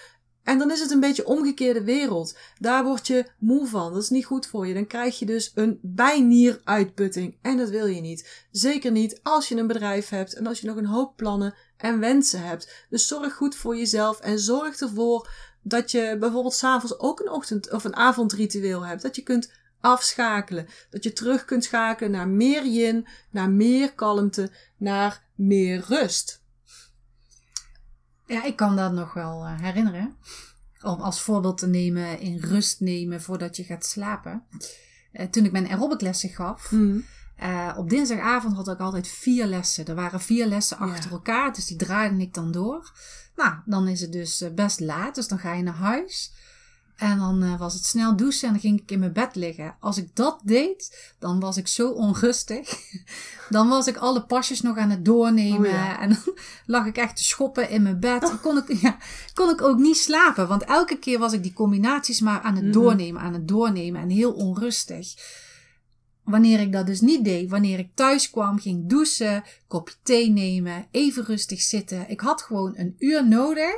[0.45, 2.37] En dan is het een beetje omgekeerde wereld.
[2.59, 3.93] Daar word je moe van.
[3.93, 4.75] Dat is niet goed voor je.
[4.75, 7.37] Dan krijg je dus een bijnieruitputting.
[7.43, 8.47] En dat wil je niet.
[8.51, 11.99] Zeker niet als je een bedrijf hebt en als je nog een hoop plannen en
[11.99, 12.87] wensen hebt.
[12.91, 15.31] Dus zorg goed voor jezelf en zorg ervoor
[15.63, 19.03] dat je bijvoorbeeld s'avonds ook een ochtend- of een avondritueel hebt.
[19.03, 20.67] Dat je kunt afschakelen.
[20.91, 26.42] Dat je terug kunt schakelen naar meer yin, naar meer kalmte, naar meer rust.
[28.33, 30.17] Ja, ik kan dat nog wel eh, herinneren.
[30.83, 34.43] Om als voorbeeld te nemen in rust nemen voordat je gaat slapen.
[35.13, 36.69] Eh, toen ik mijn aerobiclessen gaf.
[36.69, 37.05] Hmm.
[37.37, 39.87] eh, op dinsdagavond had ik altijd vier lessen.
[39.87, 40.93] Er waren vier lessen Ja.
[40.93, 41.53] achter elkaar.
[41.53, 42.93] Dus die draaide ik dan door.
[43.37, 45.15] Nou, dan is het dus best laat.
[45.15, 46.33] Dus dan ga je naar huis.
[46.97, 49.77] En dan eh, was het snel douchen en dan ging ik in mijn bed liggen.
[49.81, 52.69] Als ik dat deed, dan was ik zo onrustig.
[53.49, 55.59] Dan was ik alle pasjes nog aan het doornemen.
[55.59, 56.01] Oh ja.
[56.01, 56.35] En dan
[56.67, 58.21] lag ik echt te schoppen in mijn bed.
[58.21, 58.97] Dan kon ik, ja,
[59.35, 60.49] kon ik ook niet slapen.
[60.49, 62.73] Want elke keer was ik die combinaties maar aan het Mhm.
[62.73, 64.01] doornemen, aan het doornemen.
[64.01, 65.15] En heel onrustig.
[66.25, 70.87] Wanneer ik dat dus niet deed, wanneer ik thuis kwam, ging douchen, kopje thee nemen,
[70.91, 72.09] even rustig zitten.
[72.09, 73.75] Ik had gewoon een uur nodig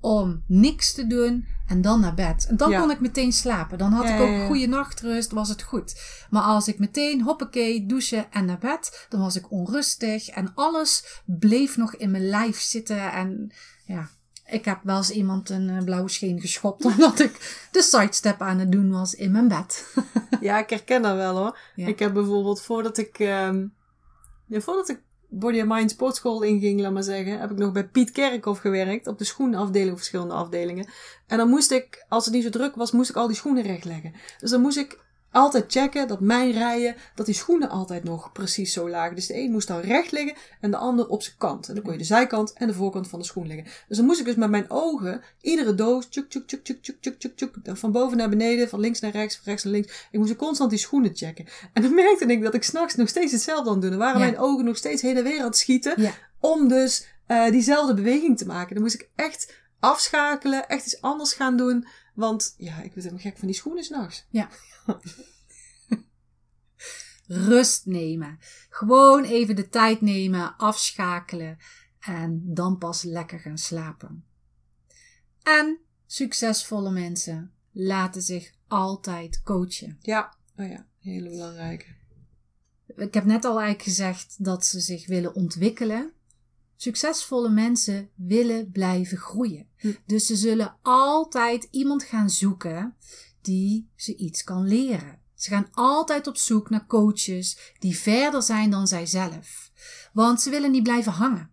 [0.00, 2.46] om niks te doen en dan naar bed.
[2.48, 2.80] En dan Ja.
[2.80, 3.78] kon ik meteen slapen.
[3.78, 6.00] Dan had Ja, ik ook goede nachtrust, was het goed.
[6.30, 11.20] Maar als ik meteen hoppakee, douchen en naar bed, dan was ik onrustig en alles
[11.26, 13.12] bleef nog in mijn lijf zitten.
[13.12, 13.52] En
[13.86, 14.08] ja,
[14.46, 18.58] ik heb wel eens iemand een eh, blauwe scheen geschopt omdat ik de sidestep aan
[18.58, 19.94] het doen was in mijn bed.
[20.40, 21.58] Ja, ik herken dat wel hoor.
[21.74, 21.86] Ja.
[21.86, 23.54] Ik heb bijvoorbeeld voordat ik, ja,
[24.48, 25.00] voordat ik
[25.34, 29.06] Body and Mind sportschool inging, laat maar zeggen, heb ik nog bij Piet Kerkhoff gewerkt
[29.06, 30.88] op de schoenafdeling, verschillende afdelingen.
[31.26, 33.62] En dan moest ik, als het niet zo druk was, moest ik al die schoenen
[33.62, 34.14] rechtleggen.
[34.38, 34.98] Dus dan moest ik
[35.32, 39.14] altijd checken dat mijn rijen, dat die schoenen altijd nog precies zo lagen.
[39.16, 41.68] Dus de een moest dan recht liggen en de ander op zijn kant.
[41.68, 43.66] En dan kon je de zijkant en de voorkant van de schoen leggen.
[43.88, 47.00] Dus dan moest ik dus met mijn ogen iedere doos, tjuk, tjuk, tjuk, tjuk, tjuk,
[47.00, 50.06] tjuk, tjuk, tjuk, van boven naar beneden, van links naar rechts, van rechts naar links.
[50.10, 51.46] Ik moest constant die schoenen checken.
[51.72, 53.90] En dan merkte ik dat ik s'nachts nog steeds hetzelfde aan het doen.
[53.90, 54.26] Dan waren Ja.
[54.26, 56.12] mijn ogen nog steeds heen en weer aan het schieten Ja.
[56.40, 58.74] om dus eh, diezelfde beweging te maken.
[58.74, 61.86] Dan moest ik echt afschakelen, echt iets anders gaan doen.
[62.12, 64.26] Want ja, ik werd helemaal gek van die schoenen s'nachts.
[67.26, 68.38] Rust nemen.
[68.68, 71.58] Gewoon even de tijd nemen, afschakelen
[72.00, 74.24] en dan pas lekker gaan slapen.
[75.42, 79.98] En succesvolle mensen laten zich altijd coachen.
[80.00, 81.86] Ja, oh ja, hele belangrijke.
[82.96, 86.12] Ik heb net al eigenlijk gezegd dat ze zich willen ontwikkelen.
[86.82, 89.68] Succesvolle mensen willen blijven groeien.
[89.76, 89.92] Hm.
[90.06, 92.96] Dus ze zullen altijd iemand gaan zoeken
[93.40, 95.20] die ze iets kan leren.
[95.34, 99.70] Ze gaan altijd op zoek naar coaches die verder zijn dan zijzelf.
[100.12, 101.50] Want ze willen niet blijven hangen.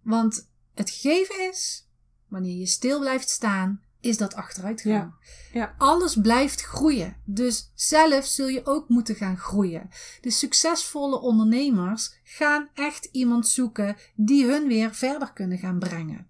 [0.00, 1.88] Want het gegeven is,
[2.28, 4.94] wanneer je stil blijft staan, is dat achteruitgang.
[4.94, 5.14] Ja,
[5.52, 5.74] ja.
[5.78, 7.16] Alles blijft groeien.
[7.24, 9.90] Dus zelf zul je ook moeten gaan groeien.
[10.20, 16.26] De succesvolle ondernemers gaan echt iemand zoeken die hun weer verder kunnen gaan brengen.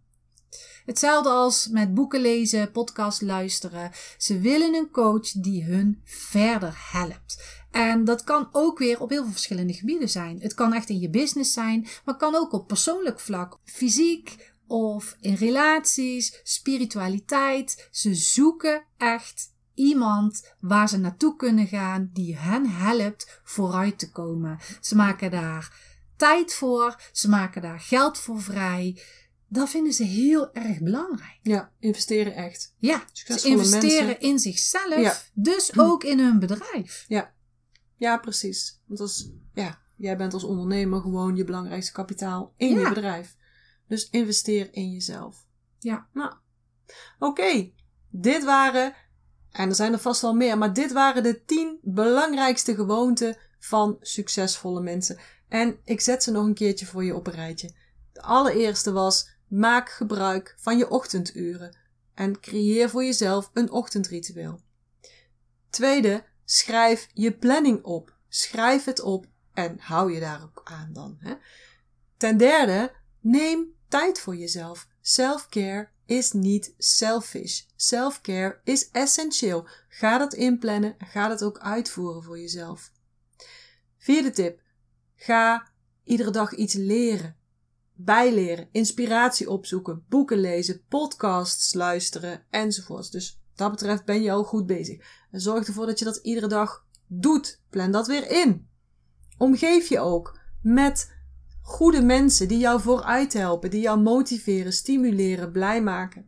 [0.86, 3.90] Hetzelfde als met boeken lezen, podcast luisteren.
[4.18, 7.60] Ze willen een coach die hun verder helpt.
[7.70, 10.40] En dat kan ook weer op heel veel verschillende gebieden zijn.
[10.40, 13.58] Het kan echt in je business zijn, maar kan ook op persoonlijk vlak.
[13.64, 17.88] Fysiek of in relaties, spiritualiteit.
[17.90, 24.58] Ze zoeken echt iemand waar ze naartoe kunnen gaan die hen helpt vooruit te komen.
[24.80, 29.02] Ze maken daar tijd voor, ze maken daar geld voor vrij.
[29.48, 31.38] Dat vinden ze heel erg belangrijk.
[31.42, 32.74] Ja, investeren echt.
[32.78, 34.20] Ja, ze Succesvolle investeren mensen.
[34.20, 35.16] in zichzelf, Ja.
[35.34, 37.04] dus ook in hun bedrijf.
[37.96, 38.80] Ja, precies.
[38.86, 42.80] Want als, ja, jij bent als ondernemer gewoon je belangrijkste kapitaal in Ja.
[42.80, 43.36] je bedrijf.
[43.92, 45.46] Dus investeer in jezelf.
[45.78, 46.06] Ja.
[46.12, 46.32] Nou,
[47.18, 47.70] oké.
[48.10, 48.94] Dit waren,
[49.50, 53.96] en er zijn er vast wel meer, maar dit waren de tien belangrijkste gewoonten van
[54.00, 55.18] succesvolle mensen.
[55.48, 57.70] En ik zet ze nog een keertje voor je op een rijtje.
[58.12, 61.76] De allereerste was, maak gebruik van je ochtenduren.
[62.14, 64.60] En creëer voor jezelf een ochtendritueel.
[65.70, 68.16] Tweede, schrijf je planning op.
[68.28, 71.16] Schrijf het op en hou je daar ook aan dan.
[71.18, 71.34] Hè?
[72.16, 74.88] Ten derde, neem tijd voor jezelf.
[75.00, 77.62] Self-care is niet selfish.
[77.76, 79.68] Self-care is essentieel.
[79.88, 82.92] Ga dat inplannen en ga dat ook uitvoeren voor jezelf.
[83.98, 84.60] Vierde tip,
[85.14, 85.70] ga
[86.04, 87.36] iedere dag iets leren.
[87.94, 93.10] Bijleren, inspiratie opzoeken, boeken lezen, podcasts luisteren enzovoorts.
[93.10, 95.04] Dus dat betreft ben je al goed bezig.
[95.30, 97.60] En zorg ervoor dat je dat iedere dag doet.
[97.70, 98.68] Plan dat weer in.
[99.38, 101.20] Omgeef je ook met
[101.62, 106.26] goede mensen die jou vooruit helpen, die jou motiveren, stimuleren, blij maken.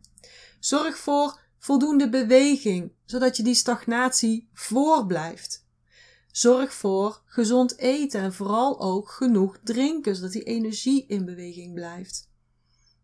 [0.59, 5.65] Zorg voor voldoende beweging, zodat je die stagnatie voorblijft.
[6.31, 12.29] Zorg voor gezond eten en vooral ook genoeg drinken, zodat die energie in beweging blijft.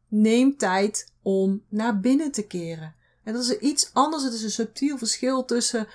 [0.07, 2.95] Neem tijd om naar binnen te keren.
[3.23, 4.23] En dat is iets anders.
[4.23, 5.87] Het is een subtiel verschil tussen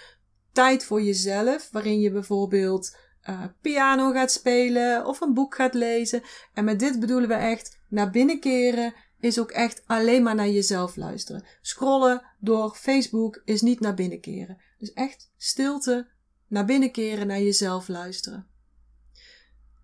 [0.52, 2.96] tijd voor jezelf, waarin je bijvoorbeeld
[3.28, 6.22] uh, piano gaat spelen of een boek gaat lezen.
[6.54, 10.48] En met dit bedoelen we echt naar binnen keren is ook echt alleen maar naar
[10.48, 11.44] jezelf luisteren.
[11.60, 14.60] Scrollen door Facebook is niet naar binnen keren.
[14.78, 16.08] Dus echt stilte,
[16.48, 18.46] naar binnen keren, naar jezelf luisteren.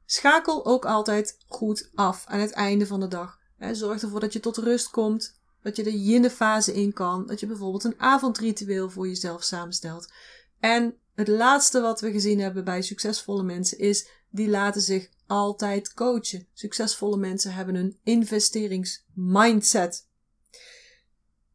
[0.04, 3.38] Schakel ook altijd goed af aan het einde van de dag.
[3.72, 7.46] Zorg ervoor dat je tot rust komt, dat je de yin-fase in kan, dat je
[7.46, 10.12] bijvoorbeeld een avondritueel voor jezelf samenstelt.
[10.60, 15.94] En het laatste wat we gezien hebben bij succesvolle mensen is, die laten zich altijd
[15.94, 16.46] coachen.
[16.52, 20.08] Succesvolle mensen hebben een investeringsmindset.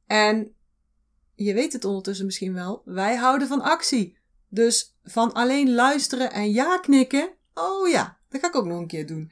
[0.05, 0.55] En
[1.35, 4.17] je weet het ondertussen misschien wel, wij houden van actie.
[4.49, 8.87] Dus van alleen luisteren en ja knikken, oh ja, dat ga ik ook nog een
[8.87, 9.31] keer doen.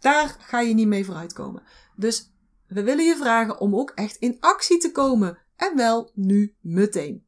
[0.00, 1.62] Daar ga je niet mee vooruitkomen.
[1.96, 2.30] Dus
[2.66, 5.38] we willen je vragen om ook echt in actie te komen.
[5.56, 7.26] En wel nu meteen.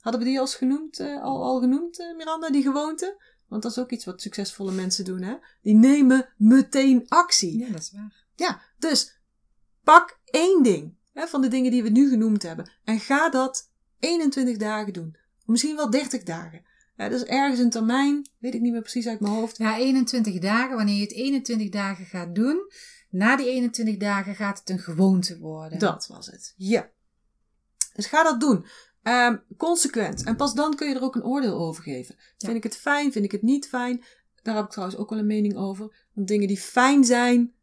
[0.00, 3.22] Hadden we die als genoemd, uh, al, al genoemd, uh, Miranda, die gewoonte?
[3.48, 5.36] Want dat is ook iets wat succesvolle mensen doen, hè?
[5.62, 7.58] Die nemen meteen actie.
[7.58, 8.24] Ja, dat is waar.
[8.34, 9.20] Ja, dus
[9.84, 12.70] pak één ding hè, van de dingen die we nu genoemd hebben.
[12.84, 15.16] En ga dat 21 dagen doen.
[15.44, 16.62] Misschien wel 30 dagen.
[16.96, 19.56] Ja, dus ergens een termijn, weet ik niet meer precies uit mijn hoofd.
[19.56, 20.76] Ja, 21 dagen.
[20.76, 22.72] Wanneer je het 21 dagen gaat doen,
[23.10, 25.78] na die 21 dagen gaat het een gewoonte worden.
[25.78, 26.54] Dat was het.
[26.56, 26.90] Ja.
[27.94, 28.66] Dus ga dat doen.
[29.02, 30.24] Ehm, consequent.
[30.24, 32.16] En pas dan kun je er ook een oordeel over geven.
[32.38, 33.12] Vind ik het fijn?
[33.12, 34.04] Vind ik het niet fijn?
[34.42, 36.06] Daar heb ik trouwens ook wel een mening over.
[36.12, 37.54] Want dingen die fijn zijn,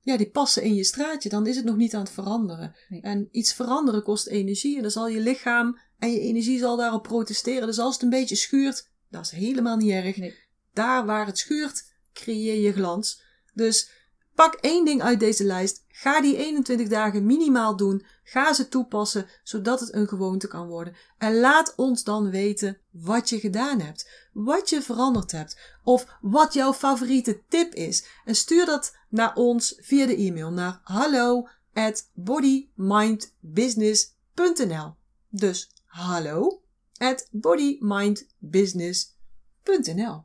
[0.00, 1.28] ja, die passen in je straatje.
[1.28, 2.74] Dan is het nog niet aan het veranderen.
[2.88, 3.00] Nee.
[3.00, 4.76] En iets veranderen kost energie.
[4.76, 7.66] En dan zal je lichaam en je energie zal daarop protesteren.
[7.66, 10.16] Dus als het een beetje schuurt, dat is helemaal niet erg.
[10.16, 10.34] Nee.
[10.72, 13.22] Daar waar het schuurt, creëer je glans.
[13.54, 13.90] Dus
[14.38, 15.84] pak één ding uit deze lijst.
[15.88, 18.06] Ga die 21 dagen minimaal doen.
[18.22, 20.96] Ga ze toepassen, zodat het een gewoonte kan worden.
[21.18, 24.28] En laat ons dan weten wat je gedaan hebt.
[24.32, 25.58] Wat je veranderd hebt.
[25.84, 28.06] Of wat jouw favoriete tip is.
[28.24, 34.94] En stuur dat naar ons via de e-mail naar hallo at bodymindbusiness.nl
[35.28, 36.62] Dus hallo
[36.96, 40.24] at bodymindbusiness.nl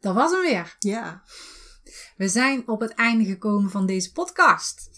[0.00, 0.76] Dat was hem weer.
[0.78, 1.22] Ja.
[2.16, 4.90] We zijn op het einde gekomen van deze podcast.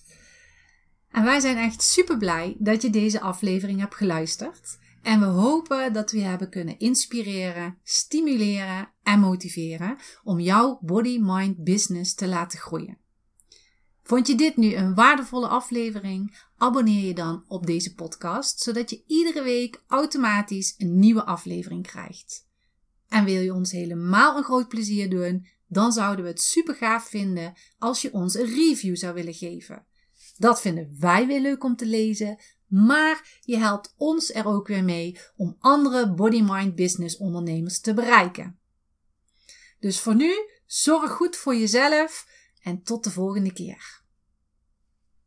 [1.10, 4.78] En wij zijn echt super blij dat je deze aflevering hebt geluisterd.
[5.02, 11.64] En we hopen dat we je hebben kunnen inspireren, stimuleren en motiveren om jouw body-mind
[11.64, 12.98] business te laten groeien.
[14.02, 16.38] Vond je dit nu een waardevolle aflevering?
[16.56, 22.46] Abonneer je dan op deze podcast, zodat je iedere week automatisch een nieuwe aflevering krijgt.
[23.08, 27.08] En wil je ons helemaal een groot plezier doen, dan zouden we het super gaaf
[27.08, 29.86] vinden als je ons een review zou willen geven.
[30.36, 34.84] Dat vinden wij weer leuk om te lezen, maar je helpt ons er ook weer
[34.84, 38.58] mee om andere body-mind business ondernemers te bereiken.
[39.80, 40.32] Dus voor nu,
[40.66, 42.26] zorg goed voor jezelf
[42.62, 44.02] en tot de volgende keer.